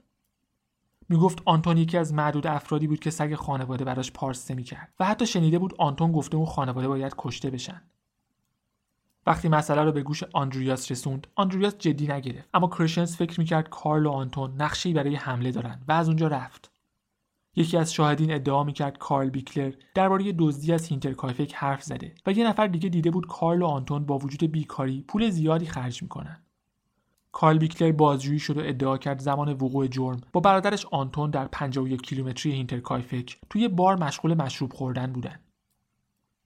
می‌گفت 1.10 1.42
آنتون 1.46 1.78
یکی 1.78 1.98
از 1.98 2.14
معدود 2.14 2.48
افرادی 2.48 2.88
بود 2.88 3.00
که 3.00 3.10
سگ 3.10 3.36
خانواده 3.36 3.86
براش 3.86 4.12
پارس 4.12 4.54
می‌کرد 4.54 4.94
و 5.00 5.06
حتی 5.06 5.28
شنیده 5.28 5.60
بود 5.60 5.76
آنتون 5.78 6.12
گفته 6.12 6.38
اون 6.38 6.46
خانواده 6.46 6.88
باید 6.88 7.14
کشته 7.18 7.50
بشن. 7.50 7.82
وقتی 9.26 9.50
مسئله 9.50 9.84
رو 9.84 9.92
به 9.92 10.02
گوش 10.02 10.24
آندریاس 10.24 10.92
رسوند 10.92 11.28
آندریاس 11.36 11.78
جدی 11.78 12.08
نگرفت. 12.08 12.50
اما 12.54 12.68
کرشنز 12.68 13.16
فکر 13.16 13.40
می‌کرد 13.40 13.70
کارل 13.70 14.06
و 14.06 14.12
آنتون 14.12 14.62
نقشه‌ای 14.62 14.96
برای 14.96 15.16
حمله 15.16 15.52
دارن 15.52 15.82
و 15.88 15.92
از 15.92 16.08
اونجا 16.08 16.28
رفت. 16.28 16.71
یکی 17.56 17.78
از 17.78 17.94
شاهدین 17.94 18.34
ادعا 18.34 18.64
می‌کرد 18.64 18.98
کارل 18.98 19.30
بیکلر 19.30 19.74
درباره 19.94 20.36
دزدی 20.40 20.74
از 20.74 20.86
هینترکایفک 20.86 21.54
حرف 21.56 21.84
زده 21.84 22.16
و 22.26 22.32
یه 22.32 22.48
نفر 22.48 22.68
دیگه 22.68 22.90
دیده 22.90 23.12
بود 23.12 23.28
کارل 23.28 23.62
و 23.62 23.66
آنتون 23.66 24.06
با 24.06 24.18
وجود 24.18 24.52
بیکاری 24.52 25.06
پول 25.08 25.30
زیادی 25.30 25.66
خرج 25.66 26.04
می‌کنن 26.04 26.44
کارل 27.32 27.58
بیکلر 27.58 27.92
بازجویی 27.92 28.40
شد 28.40 28.58
و 28.58 28.62
ادعا 28.64 28.98
کرد 28.98 29.20
زمان 29.20 29.50
وقوع 29.54 29.88
جرم 29.88 30.22
با 30.34 30.42
برادرش 30.42 30.86
آنتون 30.92 31.30
در 31.30 31.48
51 31.48 32.02
کیلومتری 32.02 32.52
هینترکایفک 32.52 33.38
توی 33.50 33.68
بار 33.68 34.04
مشغول 34.04 34.34
مشروب 34.34 34.74
خوردن 34.74 35.14
بودن. 35.14 35.40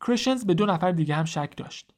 کرشنز 0.07 0.45
به 0.45 0.53
دو 0.53 0.65
نفر 0.65 0.91
دیگه 0.91 1.15
هم 1.15 1.25
شک 1.25 1.53
داشت. 1.57 1.91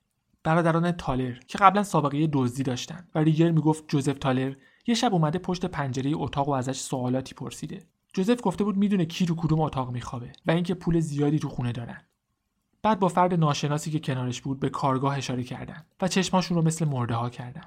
برادران 0.43 0.91
تالر 0.91 1.33
که 1.47 1.57
قبلا 1.57 1.83
سابقه 1.83 2.29
دزدی 2.33 2.63
داشتن 2.63 3.07
و 3.15 3.19
ریگر 3.19 3.51
می‌گفت 3.51 3.87
جوزف 3.87 4.19
تالر 4.19 4.53
یه 4.87 4.95
شب 4.95 5.13
اومده 5.13 5.39
پشت 5.39 5.65
پنجره 5.65 6.11
اتاق 6.15 6.49
و 6.49 6.51
ازش 6.51 6.79
سوالاتی 6.79 7.35
پرسیده. 7.35 7.85
جوزف 8.17 8.39
گفته 8.43 8.63
بود 8.63 8.77
می‌دونه 8.77 9.05
کی 9.05 9.25
تو 9.25 9.35
کدوم 9.35 9.61
اتاق 9.61 9.91
میخوابه 9.91 10.31
و 10.45 10.51
اینکه 10.51 10.73
پول 10.73 10.99
زیادی 10.99 11.39
تو 11.39 11.49
خونه 11.49 11.71
دارن. 11.71 12.01
بعد 12.81 12.99
با 12.99 13.07
فرد 13.07 13.33
ناشناسی 13.33 13.91
که 13.91 13.99
کنارش 13.99 14.41
بود 14.41 14.59
به 14.59 14.69
کارگاه 14.69 15.17
اشاره 15.17 15.43
کردن 15.43 15.85
و 16.01 16.07
چشماشون 16.07 16.57
رو 16.57 16.63
مثل 16.63 16.85
مرده 16.85 17.13
ها 17.13 17.29
کردن. 17.29 17.63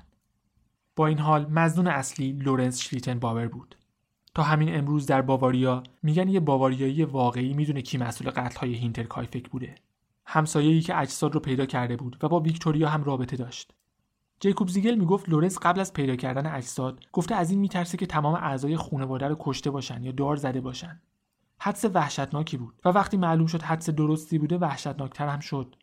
با 0.96 1.06
این 1.06 1.18
حال 1.18 1.46
مظنون 1.50 1.86
اصلی 1.86 2.32
لورنس 2.32 2.80
شلیتن 2.80 3.18
باور 3.18 3.48
بود 3.48 3.76
تا 4.34 4.42
همین 4.42 4.76
امروز 4.76 5.06
در 5.06 5.22
باواریا 5.22 5.82
میگن 6.02 6.28
یه 6.28 6.40
باواریایی 6.40 7.04
واقعی 7.04 7.52
می‌دونه 7.52 7.82
کی 7.82 7.98
مسئول 7.98 8.30
قتل 8.30 8.60
های 8.60 8.74
هینتر 8.74 9.02
کایفک 9.04 9.50
بوده 9.50 9.74
همسایه‌ای 10.26 10.80
که 10.80 10.98
اجساد 10.98 11.34
رو 11.34 11.40
پیدا 11.40 11.66
کرده 11.66 11.96
بود 11.96 12.16
و 12.22 12.28
با 12.28 12.40
ویکتوریا 12.40 12.88
هم 12.88 13.04
رابطه 13.04 13.36
داشت 13.36 13.72
جیکوب 14.40 14.68
زیگل 14.68 14.94
می‌گفت 14.94 15.28
لورنس 15.28 15.58
قبل 15.58 15.80
از 15.80 15.92
پیدا 15.92 16.16
کردن 16.16 16.46
اجساد 16.46 17.04
گفته 17.12 17.34
از 17.34 17.50
این 17.50 17.60
میترسه 17.60 17.96
که 17.96 18.06
تمام 18.06 18.34
اعضای 18.34 18.76
خانواده 18.76 19.28
رو 19.28 19.36
کشته 19.40 19.70
باشن 19.70 20.02
یا 20.02 20.12
دار 20.12 20.36
زده 20.36 20.60
باشن. 20.60 21.00
حدس 21.58 21.84
وحشتناکی 21.84 22.56
بود 22.56 22.74
و 22.84 22.88
وقتی 22.88 23.16
معلوم 23.16 23.46
شد 23.46 23.62
حدس 23.62 23.90
درستی 23.90 24.38
بوده 24.38 24.58
وحشتناکتر 24.58 25.28
هم 25.28 25.40
شد. 25.40 25.76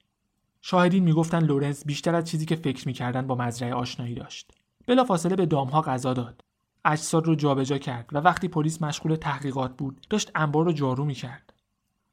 شاهدین 0.61 1.03
می‌گفتن 1.03 1.43
لورنس 1.43 1.85
بیشتر 1.85 2.15
از 2.15 2.25
چیزی 2.25 2.45
که 2.45 2.55
فکر 2.55 2.87
می‌کردن 2.87 3.27
با 3.27 3.35
مزرعه 3.35 3.73
آشنایی 3.73 4.15
داشت. 4.15 4.51
بلافاصله 4.87 5.35
به 5.35 5.45
دامها 5.45 5.81
غذا 5.81 6.13
داد. 6.13 6.43
اجساد 6.85 7.27
رو 7.27 7.35
جابجا 7.35 7.77
کرد 7.77 8.09
و 8.11 8.17
وقتی 8.17 8.47
پلیس 8.47 8.81
مشغول 8.81 9.15
تحقیقات 9.15 9.77
بود 9.77 10.07
داشت 10.09 10.31
انبار 10.35 10.65
رو 10.65 10.71
جارو 10.71 11.05
می‌کرد. 11.05 11.53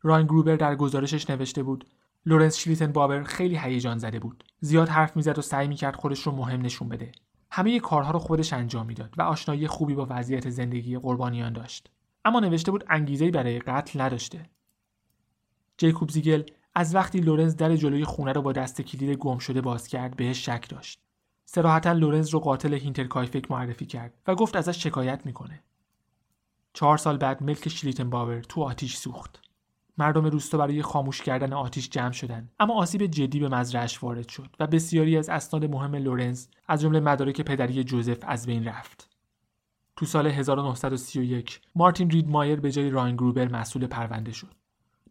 راین 0.03 0.27
گروبر 0.27 0.57
در 0.57 0.75
گزارشش 0.75 1.31
نوشته 1.31 1.63
بود 1.63 1.87
لورنس 2.27 2.57
شلیتن 2.57 2.93
باور 2.93 3.23
خیلی 3.23 3.59
هیجان 3.59 3.99
زده 3.99 4.19
بود. 4.19 4.45
زیاد 4.61 4.89
حرف 4.89 5.17
می‌زد 5.17 5.39
و 5.39 5.43
سعی 5.43 5.69
می‌کرد 5.69 5.97
خودش 5.97 6.23
رو 6.23 6.33
مهم 6.33 6.63
نشون 6.63 6.89
بده. 6.89 7.13
همه 7.51 7.81
کارها 7.81 8.11
رو 8.11 8.19
خودش 8.19 8.53
انجام 8.53 8.87
می‌داد 8.87 9.15
و 9.19 9.23
آشنایی 9.23 9.67
خوبی 9.67 9.95
با 9.95 10.07
وضعیت 10.11 10.51
زندگی 10.51 10.99
قربانیان 10.99 11.53
داشت. 11.53 11.91
اما 12.25 12.41
نوشته 12.41 12.71
بود 12.71 12.85
انگیزه‌ای 12.89 13.31
برای 13.31 13.59
قتل 13.59 14.01
نداشته. 14.01 14.51
جیکوب 15.79 16.11
زیگل 16.11 16.43
از 16.75 16.95
وقتی 16.95 17.21
لورنس 17.21 17.57
در 17.57 17.77
جلوی 17.77 18.05
خونه 18.05 18.33
رو 18.33 18.43
با 18.43 18.53
دست 18.53 18.83
کلید 18.83 19.19
گم 19.19 19.39
شده 19.39 19.61
باز 19.61 19.89
کرد 19.89 20.17
بهش 20.17 20.47
شک 20.47 20.69
داشت. 20.69 21.01
صراحتا 21.45 21.93
لورنز 21.93 22.29
رو 22.29 22.41
قاتل 22.41 22.75
هینترکایفک 22.75 23.51
معرفی 23.51 23.87
کرد 23.87 24.15
و 24.27 24.35
گفت 24.35 24.57
ازش 24.57 24.83
شکایت 24.83 25.27
می‌کنه. 25.27 25.63
چهار 26.73 26.97
سال 26.97 27.17
بعد 27.17 27.43
ملک 27.43 27.69
شلیتن 27.69 28.11
باور 28.11 28.41
تو 28.41 28.63
آتیش 28.63 28.97
سوخت. 28.97 29.44
مردم 29.99 30.25
روستا 30.25 30.59
برای 30.59 30.83
خاموش 30.83 31.23
کردن 31.23 31.53
آتیش 31.53 31.91
جمع 31.91 32.13
شدند 32.13 32.53
اما 32.61 32.75
آسیب 32.75 33.07
جدی 33.07 33.41
به 33.41 33.49
مزرعش 33.49 34.03
وارد 34.03 34.29
شد 34.29 34.57
و 34.61 34.67
بسیاری 34.67 35.17
از 35.17 35.29
اسناد 35.29 35.65
مهم 35.65 35.95
لورنز 35.95 36.47
از 36.69 36.81
جمله 36.81 37.01
مدارک 37.01 37.41
پدری 37.41 37.85
جوزف 37.85 38.19
از 38.23 38.47
بین 38.47 38.65
رفت. 38.65 39.11
تو 39.97 40.07
سال 40.07 40.27
1931 40.27 41.61
مارتین 41.75 42.11
رید 42.11 42.29
مایر 42.29 42.61
به 42.61 42.73
جای 42.73 42.91
راین 42.91 43.17
گروبر 43.17 43.49
مسئول 43.49 43.87
پرونده 43.87 44.33
شد. 44.33 44.55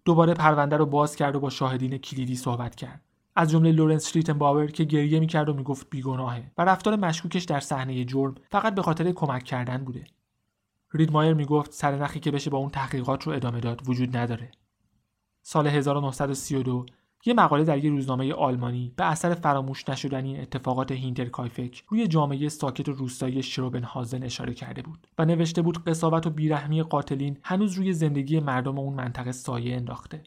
دوباره 0.06 0.34
پرونده 0.34 0.78
رو 0.78 0.86
باز 0.86 1.16
کرد 1.16 1.36
و 1.36 1.40
با 1.40 1.50
شاهدین 1.50 1.98
کلیدی 1.98 2.36
صحبت 2.36 2.76
کرد 2.76 3.02
از 3.36 3.52
جمله 3.52 3.72
لورنس 3.72 4.18
باور 4.18 4.68
که 4.68 4.84
گریه 4.84 5.20
می‌کرد 5.20 5.50
و 5.50 5.54
می‌گفت 5.54 5.90
بیگناهه 5.90 6.52
و 6.58 6.66
رفتار 6.66 6.96
مشکوکش 6.96 7.44
در 7.44 7.60
صحنه 7.60 8.06
جرم 8.06 8.36
فقط 8.52 8.76
به 8.76 8.82
خاطر 8.82 9.12
کمک 9.12 9.44
کردن 9.44 9.78
بوده 9.78 10.04
ریدمایر 10.94 11.34
می‌گفت 11.34 11.72
سرنخی 11.72 12.20
که 12.20 12.32
بشه 12.32 12.50
با 12.50 12.58
اون 12.58 12.70
تحقیقات 12.70 13.24
رو 13.24 13.34
ادامه 13.34 13.60
داد 13.60 13.90
وجود 13.90 14.18
نداره. 14.18 14.52
سال 15.46 15.68
1932 15.68 16.86
یه 17.26 17.34
مقاله 17.34 17.64
در 17.64 17.86
یه 17.86 17.90
روزنامه 17.90 18.34
آلمانی 18.34 18.94
به 18.96 19.06
اثر 19.06 19.34
فراموش 19.34 19.90
نشدنی 19.90 20.40
اتفاقات 20.40 20.92
هینترکایفک 20.92 21.84
روی 21.88 22.08
جامعه 22.08 22.50
ساکت 22.50 22.90
و 22.90 22.92
روستایی 22.92 23.44
شروبنهازن 23.44 24.24
اشاره 24.24 24.54
کرده 24.54 24.82
بود 24.82 25.08
و 25.18 25.26
نوشته 25.26 25.62
بود 25.62 25.84
قساوت 25.84 26.28
و 26.28 26.30
بیرحمی 26.30 26.84
قاتلین 26.84 27.38
هنوز 27.44 27.74
روی 27.74 27.94
زندگی 27.94 28.40
مردم 28.40 28.80
اون 28.80 28.94
منطقه 28.94 29.32
سایه 29.32 29.76
انداخته. 29.76 30.24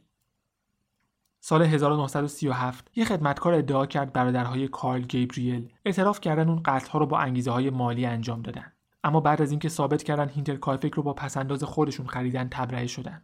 سال 1.40 1.62
1937 1.62 2.90
یه 2.96 3.05
خدمتکار 3.05 3.55
ادعا 3.55 3.87
کرد 3.87 4.12
برادرهای 4.12 4.68
کارل 4.68 5.02
گیبریل 5.02 5.72
اعتراف 5.85 6.20
کردن 6.20 6.48
اون 6.48 6.62
قتل‌ها 6.64 6.98
رو 6.98 7.07
با 7.07 7.18
انگیزه 7.18 7.50
های 7.50 7.70
مالی 7.70 8.07
انجام 8.07 8.42
دادن. 8.42 8.72
اما 9.05 9.20
بعد 9.20 9.42
از 9.42 9.50
اینکه 9.50 9.68
ثابت 9.68 10.02
کردن 10.02 10.29
هینترکایفک 10.29 10.94
رو 10.94 11.02
با 11.02 11.12
پس‌انداز 11.12 11.64
خودشون 11.64 12.07
خریدن 12.07 12.48
تبرئه 12.48 12.87
شدن. 12.87 13.22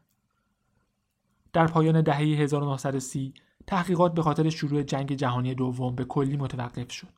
در 1.53 1.67
پایان 1.67 2.01
دهه 2.01 2.19
1930 2.19 3.35
تحقیقات 3.67 4.15
به 4.15 4.23
خاطر 4.23 4.51
شروع 4.51 4.83
جنگ 4.83 5.13
جهانی 5.13 5.55
دوم 5.55 5.95
به 5.95 6.05
کلی 6.05 6.37
متوقف 6.37 6.93
شد. 6.93 7.13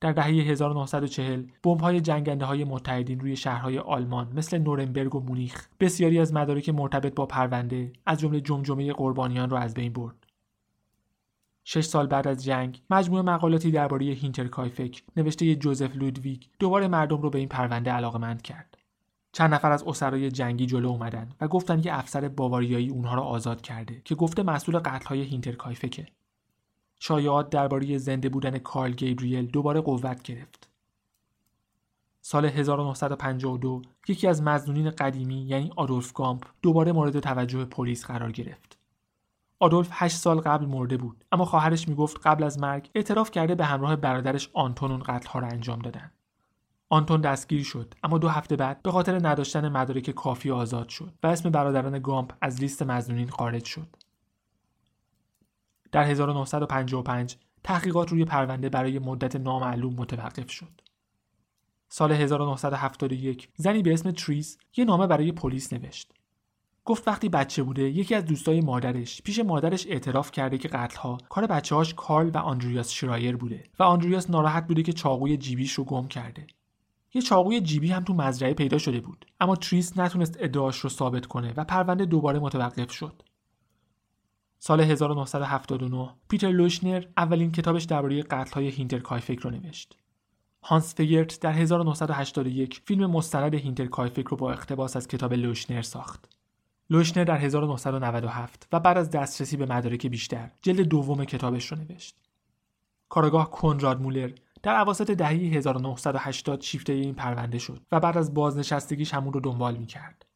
در 0.00 0.12
دهه 0.12 0.26
1940 0.26 1.44
بمب‌های 1.62 2.00
جنگنده 2.00 2.44
های 2.44 2.64
متحدین 2.64 3.20
روی 3.20 3.36
شهرهای 3.36 3.78
آلمان 3.78 4.32
مثل 4.32 4.58
نورنبرگ 4.58 5.14
و 5.14 5.20
مونیخ 5.20 5.68
بسیاری 5.80 6.18
از 6.18 6.34
مدارک 6.34 6.68
مرتبط 6.68 7.14
با 7.14 7.26
پرونده 7.26 7.92
از 8.06 8.20
جمله 8.20 8.40
جمجمه 8.40 8.92
قربانیان 8.92 9.50
را 9.50 9.58
از 9.58 9.74
بین 9.74 9.92
برد. 9.92 10.26
شش 11.64 11.84
سال 11.84 12.06
بعد 12.06 12.28
از 12.28 12.44
جنگ 12.44 12.82
مجموعه 12.90 13.22
مقالاتی 13.22 13.70
درباره 13.70 14.06
هینترکایفک 14.06 15.02
نوشته 15.16 15.54
جوزف 15.54 15.96
لودویگ 15.96 16.42
دوباره 16.58 16.88
مردم 16.88 17.22
رو 17.22 17.30
به 17.30 17.38
این 17.38 17.48
پرونده 17.48 17.90
علاقمند 17.90 18.42
کرد. 18.42 18.75
چند 19.36 19.54
نفر 19.54 19.72
از 19.72 19.84
اسرای 19.86 20.30
جنگی 20.30 20.66
جلو 20.66 20.88
اومدن 20.88 21.28
و 21.40 21.48
گفتن 21.48 21.80
که 21.80 21.98
افسر 21.98 22.28
باواریایی 22.28 22.88
اونها 22.88 23.14
را 23.14 23.22
آزاد 23.22 23.60
کرده 23.60 24.02
که 24.04 24.14
گفته 24.14 24.42
مسئول 24.42 24.78
قتل‌های 24.78 25.22
هینترکایفکه. 25.22 26.06
شایعات 27.00 27.50
درباره 27.50 27.98
زنده 27.98 28.28
بودن 28.28 28.58
کارل 28.58 28.92
گیبریل 28.92 29.46
دوباره 29.46 29.80
قوت 29.80 30.22
گرفت. 30.22 30.68
سال 32.20 32.44
1952 32.44 33.82
یکی 34.08 34.28
از 34.28 34.42
مظنونین 34.42 34.90
قدیمی 34.90 35.42
یعنی 35.42 35.72
آدولف 35.76 36.12
گامپ 36.12 36.44
دوباره 36.62 36.92
مورد 36.92 37.20
توجه 37.20 37.64
پلیس 37.64 38.04
قرار 38.04 38.32
گرفت. 38.32 38.78
آدولف 39.58 39.88
8 39.92 40.16
سال 40.16 40.40
قبل 40.40 40.66
مرده 40.66 40.96
بود 40.96 41.24
اما 41.32 41.44
خواهرش 41.44 41.88
می‌گفت 41.88 42.26
قبل 42.26 42.44
از 42.44 42.58
مرگ 42.58 42.90
اعتراف 42.94 43.30
کرده 43.30 43.54
به 43.54 43.64
همراه 43.64 43.96
برادرش 43.96 44.50
آنتون 44.52 44.90
اون 44.90 45.02
قتل‌ها 45.02 45.38
را 45.38 45.48
انجام 45.48 45.78
دادن. 45.78 46.10
آنتون 46.88 47.20
دستگیر 47.20 47.64
شد 47.64 47.94
اما 48.02 48.18
دو 48.18 48.28
هفته 48.28 48.56
بعد 48.56 48.82
به 48.82 48.92
خاطر 48.92 49.28
نداشتن 49.28 49.68
مدارک 49.68 50.10
کافی 50.10 50.50
آزاد 50.50 50.88
شد 50.88 51.12
و 51.22 51.26
اسم 51.26 51.50
برادران 51.50 51.98
گامپ 51.98 52.32
از 52.40 52.60
لیست 52.60 52.82
مزنونین 52.82 53.28
خارج 53.28 53.64
شد. 53.64 53.96
در 55.92 56.04
1955 56.04 57.36
تحقیقات 57.64 58.10
روی 58.10 58.24
پرونده 58.24 58.68
برای 58.68 58.98
مدت 58.98 59.36
نامعلوم 59.36 59.94
متوقف 59.94 60.50
شد. 60.50 60.80
سال 61.88 62.12
1971 62.12 63.48
زنی 63.56 63.82
به 63.82 63.92
اسم 63.92 64.10
تریس 64.10 64.58
یه 64.76 64.84
نامه 64.84 65.06
برای 65.06 65.32
پلیس 65.32 65.72
نوشت. 65.72 66.12
گفت 66.84 67.08
وقتی 67.08 67.28
بچه 67.28 67.62
بوده 67.62 67.82
یکی 67.82 68.14
از 68.14 68.24
دوستای 68.24 68.60
مادرش 68.60 69.22
پیش 69.22 69.38
مادرش 69.38 69.86
اعتراف 69.86 70.30
کرده 70.30 70.58
که 70.58 70.68
قتلها 70.68 71.18
کار 71.28 71.46
بچه‌هاش 71.46 71.94
کارل 71.94 72.30
و 72.34 72.38
آندریاس 72.38 72.90
شرایر 72.90 73.36
بوده 73.36 73.64
و 73.78 73.82
آندریاس 73.82 74.30
ناراحت 74.30 74.66
بوده 74.66 74.82
که 74.82 74.92
چاقوی 74.92 75.36
جیبیش 75.36 75.72
رو 75.72 75.84
گم 75.84 76.08
کرده. 76.08 76.46
یه 77.16 77.22
چاقوی 77.22 77.60
جیبی 77.60 77.92
هم 77.92 78.04
تو 78.04 78.14
مزرعه 78.14 78.54
پیدا 78.54 78.78
شده 78.78 79.00
بود 79.00 79.26
اما 79.40 79.56
تریس 79.56 79.98
نتونست 79.98 80.36
ادعاش 80.40 80.78
رو 80.78 80.90
ثابت 80.90 81.26
کنه 81.26 81.54
و 81.56 81.64
پرونده 81.64 82.04
دوباره 82.04 82.38
متوقف 82.38 82.92
شد. 82.92 83.22
سال 84.58 84.80
1979 84.80 86.08
پیتر 86.28 86.48
لوشنر 86.48 87.04
اولین 87.16 87.52
کتابش 87.52 87.84
درباره 87.84 88.22
قتل‌های 88.22 88.68
هینترکایفک 88.68 89.38
رو 89.38 89.50
نوشت. 89.50 89.96
هانس 90.62 90.94
فگرت 90.94 91.40
در 91.40 91.52
1981 91.52 92.82
فیلم 92.84 93.10
مستند 93.10 93.54
هینترکایفک 93.54 94.26
رو 94.26 94.36
با 94.36 94.52
اقتباس 94.52 94.96
از 94.96 95.08
کتاب 95.08 95.32
لوشنر 95.32 95.82
ساخت. 95.82 96.28
لوشنر 96.90 97.24
در 97.24 97.38
1997 97.38 98.68
و 98.72 98.80
بعد 98.80 98.98
از 98.98 99.10
دسترسی 99.10 99.56
به 99.56 99.66
مدارک 99.66 100.06
بیشتر 100.06 100.50
جلد 100.62 100.80
دوم 100.80 101.24
کتابش 101.24 101.72
رو 101.72 101.78
نوشت. 101.78 102.16
کارگاه 103.08 103.50
کنراد 103.50 104.00
مولر 104.00 104.30
در 104.66 104.74
عواسط 104.74 105.10
دهه 105.10 105.30
1980 105.30 106.60
شیفته 106.60 106.92
این 106.92 107.14
پرونده 107.14 107.58
شد 107.58 107.82
و 107.92 108.00
بعد 108.00 108.18
از 108.18 108.34
بازنشستگیش 108.34 109.14
همون 109.14 109.32
رو 109.32 109.40
دنبال 109.40 109.76
می‌کرد. 109.76 110.26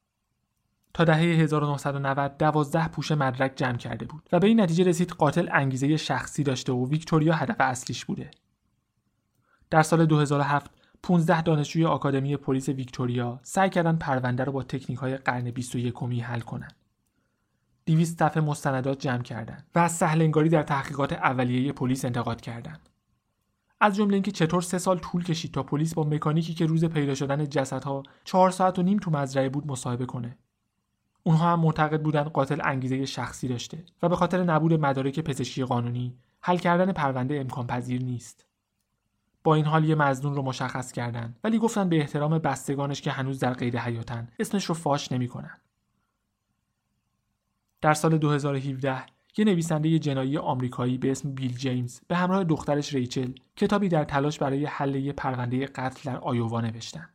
تا 0.94 1.04
دهه 1.04 1.18
1990 1.18 2.36
دوازده 2.38 2.88
پوشه 2.88 3.14
مدرک 3.14 3.52
جمع 3.56 3.76
کرده 3.76 4.06
بود 4.06 4.28
و 4.32 4.38
به 4.40 4.46
این 4.46 4.60
نتیجه 4.60 4.84
رسید 4.84 5.10
قاتل 5.10 5.48
انگیزه 5.52 5.96
شخصی 5.96 6.42
داشته 6.42 6.72
و 6.72 6.88
ویکتوریا 6.88 7.34
هدف 7.34 7.56
اصلیش 7.58 8.04
بوده. 8.04 8.30
در 9.70 9.82
سال 9.82 10.06
2007 10.06 10.70
15 11.02 11.42
دانشجوی 11.42 11.84
آکادمی 11.84 12.36
پلیس 12.36 12.68
ویکتوریا 12.68 13.40
سعی 13.42 13.70
کردن 13.70 13.96
پرونده 13.96 14.44
رو 14.44 14.52
با 14.52 14.62
تکنیک 14.62 14.98
های 14.98 15.16
قرن 15.16 15.50
21 15.50 15.94
حل 16.22 16.40
کنند. 16.40 16.76
200 17.86 18.18
صفحه 18.18 18.42
مستندات 18.42 18.98
جمع 18.98 19.22
کردند 19.22 19.66
و 19.74 19.78
از 19.78 19.92
سهلنگاری 19.92 20.48
در 20.48 20.62
تحقیقات 20.62 21.12
اولیه 21.12 21.72
پلیس 21.72 22.04
انتقاد 22.04 22.40
کردند. 22.40 22.89
از 23.80 23.96
جمله 23.96 24.14
اینکه 24.14 24.30
چطور 24.30 24.62
سه 24.62 24.78
سال 24.78 24.98
طول 24.98 25.24
کشید 25.24 25.54
تا 25.54 25.62
پلیس 25.62 25.94
با 25.94 26.04
مکانیکی 26.04 26.54
که 26.54 26.66
روز 26.66 26.84
پیدا 26.84 27.14
شدن 27.14 27.48
جسدها 27.48 28.02
چهار 28.24 28.50
ساعت 28.50 28.78
و 28.78 28.82
نیم 28.82 28.98
تو 28.98 29.10
مزرعه 29.10 29.48
بود 29.48 29.66
مصاحبه 29.66 30.06
کنه 30.06 30.38
اونها 31.22 31.52
هم 31.52 31.60
معتقد 31.60 32.02
بودن 32.02 32.22
قاتل 32.22 32.60
انگیزه 32.64 33.06
شخصی 33.06 33.48
داشته 33.48 33.84
و 34.02 34.08
به 34.08 34.16
خاطر 34.16 34.42
نبود 34.44 34.72
مدارک 34.72 35.20
پزشکی 35.20 35.64
قانونی 35.64 36.18
حل 36.40 36.56
کردن 36.56 36.92
پرونده 36.92 37.40
امکان 37.40 37.66
پذیر 37.66 38.02
نیست. 38.02 38.46
با 39.44 39.54
این 39.54 39.64
حال 39.64 39.84
یه 39.84 39.94
مزنون 39.94 40.34
رو 40.34 40.42
مشخص 40.42 40.92
کردن 40.92 41.36
ولی 41.44 41.58
گفتن 41.58 41.88
به 41.88 41.96
احترام 41.96 42.38
بستگانش 42.38 43.00
که 43.00 43.10
هنوز 43.10 43.38
در 43.40 43.52
قید 43.52 43.76
حیاتن 43.76 44.28
اسمش 44.38 44.64
رو 44.64 44.74
فاش 44.74 45.12
نمی‌کنن. 45.12 45.60
در 47.80 47.94
سال 47.94 48.18
2017 48.18 49.02
یه 49.36 49.44
نویسنده 49.44 49.98
جنایی 49.98 50.38
آمریکایی 50.38 50.98
به 50.98 51.10
اسم 51.10 51.34
بیل 51.34 51.56
جیمز 51.56 52.00
به 52.08 52.16
همراه 52.16 52.44
دخترش 52.44 52.94
ریچل 52.94 53.32
کتابی 53.56 53.88
در 53.88 54.04
تلاش 54.04 54.38
برای 54.38 54.66
حل 54.66 54.94
یه 54.94 55.12
پرونده 55.12 55.66
قتل 55.66 56.12
در 56.12 56.18
آیووا 56.18 56.60
نوشتن. 56.60 57.08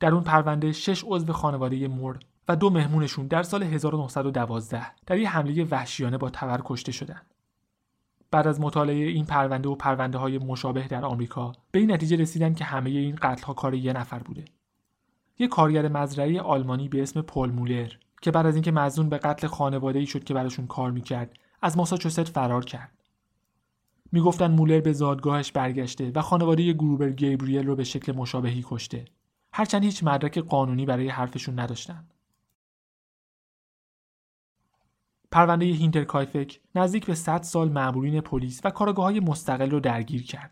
در 0.00 0.14
اون 0.14 0.22
پرونده 0.22 0.72
شش 0.72 1.04
عضو 1.06 1.32
خانواده 1.32 1.88
مور 1.88 2.18
و 2.48 2.56
دو 2.56 2.70
مهمونشون 2.70 3.26
در 3.26 3.42
سال 3.42 3.62
1912 3.62 4.86
در 5.06 5.18
یک 5.18 5.26
حمله 5.26 5.64
وحشیانه 5.64 6.18
با 6.18 6.30
تبر 6.30 6.60
کشته 6.64 6.92
شدند. 6.92 7.26
بعد 8.30 8.46
از 8.46 8.60
مطالعه 8.60 9.06
این 9.06 9.24
پرونده 9.24 9.68
و 9.68 9.74
پرونده 9.74 10.18
های 10.18 10.38
مشابه 10.38 10.88
در 10.88 11.04
آمریکا 11.04 11.52
به 11.70 11.78
این 11.78 11.92
نتیجه 11.92 12.16
رسیدن 12.16 12.54
که 12.54 12.64
همه 12.64 12.90
این 12.90 13.18
قتل 13.22 13.42
ها 13.42 13.54
کار 13.54 13.74
یه 13.74 13.92
نفر 13.92 14.18
بوده. 14.18 14.44
یک 15.38 15.50
کارگر 15.50 15.88
مزرعه 15.88 16.40
آلمانی 16.40 16.88
به 16.88 17.02
اسم 17.02 17.22
پل 17.22 17.50
مولر 17.50 17.92
که 18.22 18.30
بعد 18.30 18.46
از 18.46 18.54
اینکه 18.54 18.72
مظنون 18.72 19.08
به 19.08 19.18
قتل 19.18 19.46
خانواده 19.46 19.98
ای 19.98 20.06
شد 20.06 20.24
که 20.24 20.34
براشون 20.34 20.66
کار 20.66 20.90
می‌کرد 20.90 21.38
از 21.62 21.76
ماساچوست 21.76 22.24
فرار 22.24 22.64
کرد. 22.64 23.02
می‌گفتن 24.12 24.50
مولر 24.50 24.80
به 24.80 24.92
زادگاهش 24.92 25.52
برگشته 25.52 26.12
و 26.14 26.20
خانواده 26.20 26.72
گروبر 26.72 27.10
گیبریل 27.10 27.66
رو 27.66 27.76
به 27.76 27.84
شکل 27.84 28.12
مشابهی 28.12 28.64
کشته. 28.68 29.04
هرچند 29.52 29.84
هیچ 29.84 30.04
مدرک 30.04 30.38
قانونی 30.38 30.86
برای 30.86 31.08
حرفشون 31.08 31.58
نداشتند. 31.58 32.14
پرونده 35.32 35.66
هینترکایفک 35.66 36.60
نزدیک 36.74 37.06
به 37.06 37.14
100 37.14 37.42
سال 37.42 37.68
مأمورین 37.68 38.20
پلیس 38.20 38.60
و 38.64 38.70
کارآگاه 38.70 39.04
های 39.04 39.20
مستقل 39.20 39.70
رو 39.70 39.80
درگیر 39.80 40.22
کرد 40.22 40.50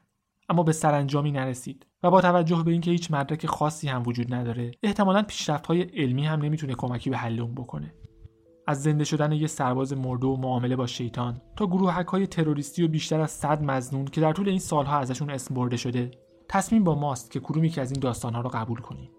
اما 0.49 0.63
به 0.63 0.73
سرانجامی 0.73 1.33
نرسید 1.33 1.87
و 2.03 2.11
با 2.11 2.21
توجه 2.21 2.63
به 2.63 2.73
اینکه 2.73 2.91
هیچ 2.91 3.11
مدرک 3.11 3.47
خاصی 3.47 3.89
هم 3.89 4.03
وجود 4.07 4.35
نداره 4.35 4.71
احتمالا 4.83 5.23
پیشرفت 5.23 5.67
های 5.67 5.83
علمی 5.83 6.27
هم 6.27 6.43
نمی‌تونه 6.43 6.75
کمکی 6.75 7.11
به 7.11 7.17
حل 7.17 7.41
اون 7.41 7.55
بکنه 7.55 7.95
از 8.71 8.83
زنده 8.83 9.05
شدن 9.05 9.33
یه 9.33 9.47
سرباز 9.47 9.93
مرده 9.93 10.27
و 10.27 10.37
معامله 10.37 10.77
با 10.77 10.87
شیطان 10.87 11.41
تا 11.57 11.67
گروهک 11.67 12.07
های 12.07 12.27
تروریستی 12.27 12.83
و 12.83 12.89
بیشتر 12.89 13.21
از 13.21 13.31
100 13.31 13.63
مزنون 13.63 14.05
که 14.05 14.21
در 14.21 14.33
طول 14.33 14.49
این 14.49 14.59
سالها 14.59 14.99
ازشون 14.99 15.31
اسم 15.31 15.55
برده 15.55 15.77
شده 15.77 16.11
تصمیم 16.49 16.85
با 16.85 16.95
ماست 16.95 17.31
که 17.31 17.41
کدومی 17.41 17.69
که 17.69 17.81
از 17.81 17.91
این 17.91 18.01
داستانها 18.01 18.41
رو 18.41 18.51
قبول 18.51 18.81
کنیم. 18.81 19.11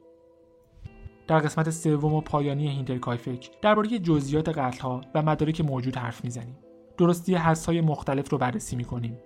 در 1.27 1.39
قسمت 1.39 1.69
سوم 1.69 2.13
و 2.13 2.21
پایانی 2.21 2.67
هینترکایفک 2.67 3.49
درباره 3.61 3.99
جزئیات 3.99 4.49
قتلها 4.49 5.01
و 5.15 5.21
مدارک 5.21 5.61
موجود 5.61 5.95
حرف 5.95 6.23
می‌زنیم. 6.23 6.57
درستی 6.97 7.33
های 7.33 7.81
مختلف 7.81 8.29
رو 8.29 8.37
بررسی 8.37 8.75
می‌کنیم 8.75 9.17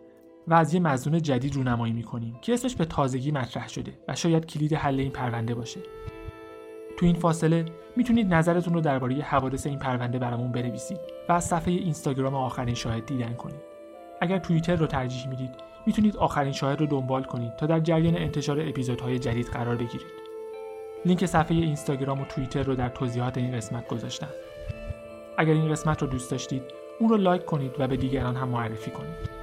و 0.47 0.53
از 0.53 0.73
یه 0.73 0.79
مزنون 0.79 1.21
جدید 1.21 1.55
رونمایی 1.55 1.93
می‌کنیم 1.93 2.38
که 2.41 2.53
اسمش 2.53 2.75
به 2.75 2.85
تازگی 2.85 3.31
مطرح 3.31 3.67
شده 3.67 3.99
و 4.07 4.15
شاید 4.15 4.45
کلید 4.45 4.73
حل 4.73 4.99
این 4.99 5.11
پرونده 5.11 5.55
باشه. 5.55 5.79
تو 6.97 7.05
این 7.05 7.15
فاصله 7.15 7.65
می‌تونید 7.95 8.34
نظرتون 8.34 8.73
رو 8.73 8.81
درباره 8.81 9.15
حوادث 9.15 9.67
این 9.67 9.79
پرونده 9.79 10.19
برامون 10.19 10.51
بنویسید 10.51 10.99
و 11.29 11.34
از 11.34 11.45
صفحه 11.45 11.73
اینستاگرام 11.73 12.36
آخرین 12.36 12.75
شاهد 12.75 13.05
دیدن 13.05 13.34
کنید 13.34 13.62
اگر 14.21 14.38
توییتر 14.38 14.75
رو 14.75 14.88
ترجیح 14.88 15.27
می‌دید 15.27 15.55
می‌تونید 15.86 16.17
آخرین 16.17 16.51
شاهد 16.51 16.79
رو 16.79 16.86
دنبال 16.86 17.23
کنید 17.23 17.55
تا 17.55 17.65
در 17.65 17.79
جریان 17.79 18.17
انتشار 18.17 18.60
اپیزودهای 18.60 19.19
جدید 19.19 19.47
قرار 19.47 19.75
بگیرید 19.75 20.25
لینک 21.05 21.25
صفحه 21.25 21.58
اینستاگرام 21.58 22.21
و 22.21 22.25
توییتر 22.25 22.63
رو 22.63 22.75
در 22.75 22.89
توضیحات 22.89 23.38
این 23.38 23.51
قسمت 23.51 23.88
گذاشتم. 23.88 24.29
اگر 25.38 25.53
این 25.53 25.71
قسمت 25.71 26.01
رو 26.01 26.08
دوست 26.08 26.31
داشتید 26.31 26.63
اون 26.99 27.10
رو 27.10 27.17
لایک 27.17 27.45
کنید 27.45 27.71
و 27.79 27.88
به 27.88 27.97
دیگران 27.97 28.36
هم 28.36 28.49
معرفی 28.49 28.91
کنید. 28.91 29.35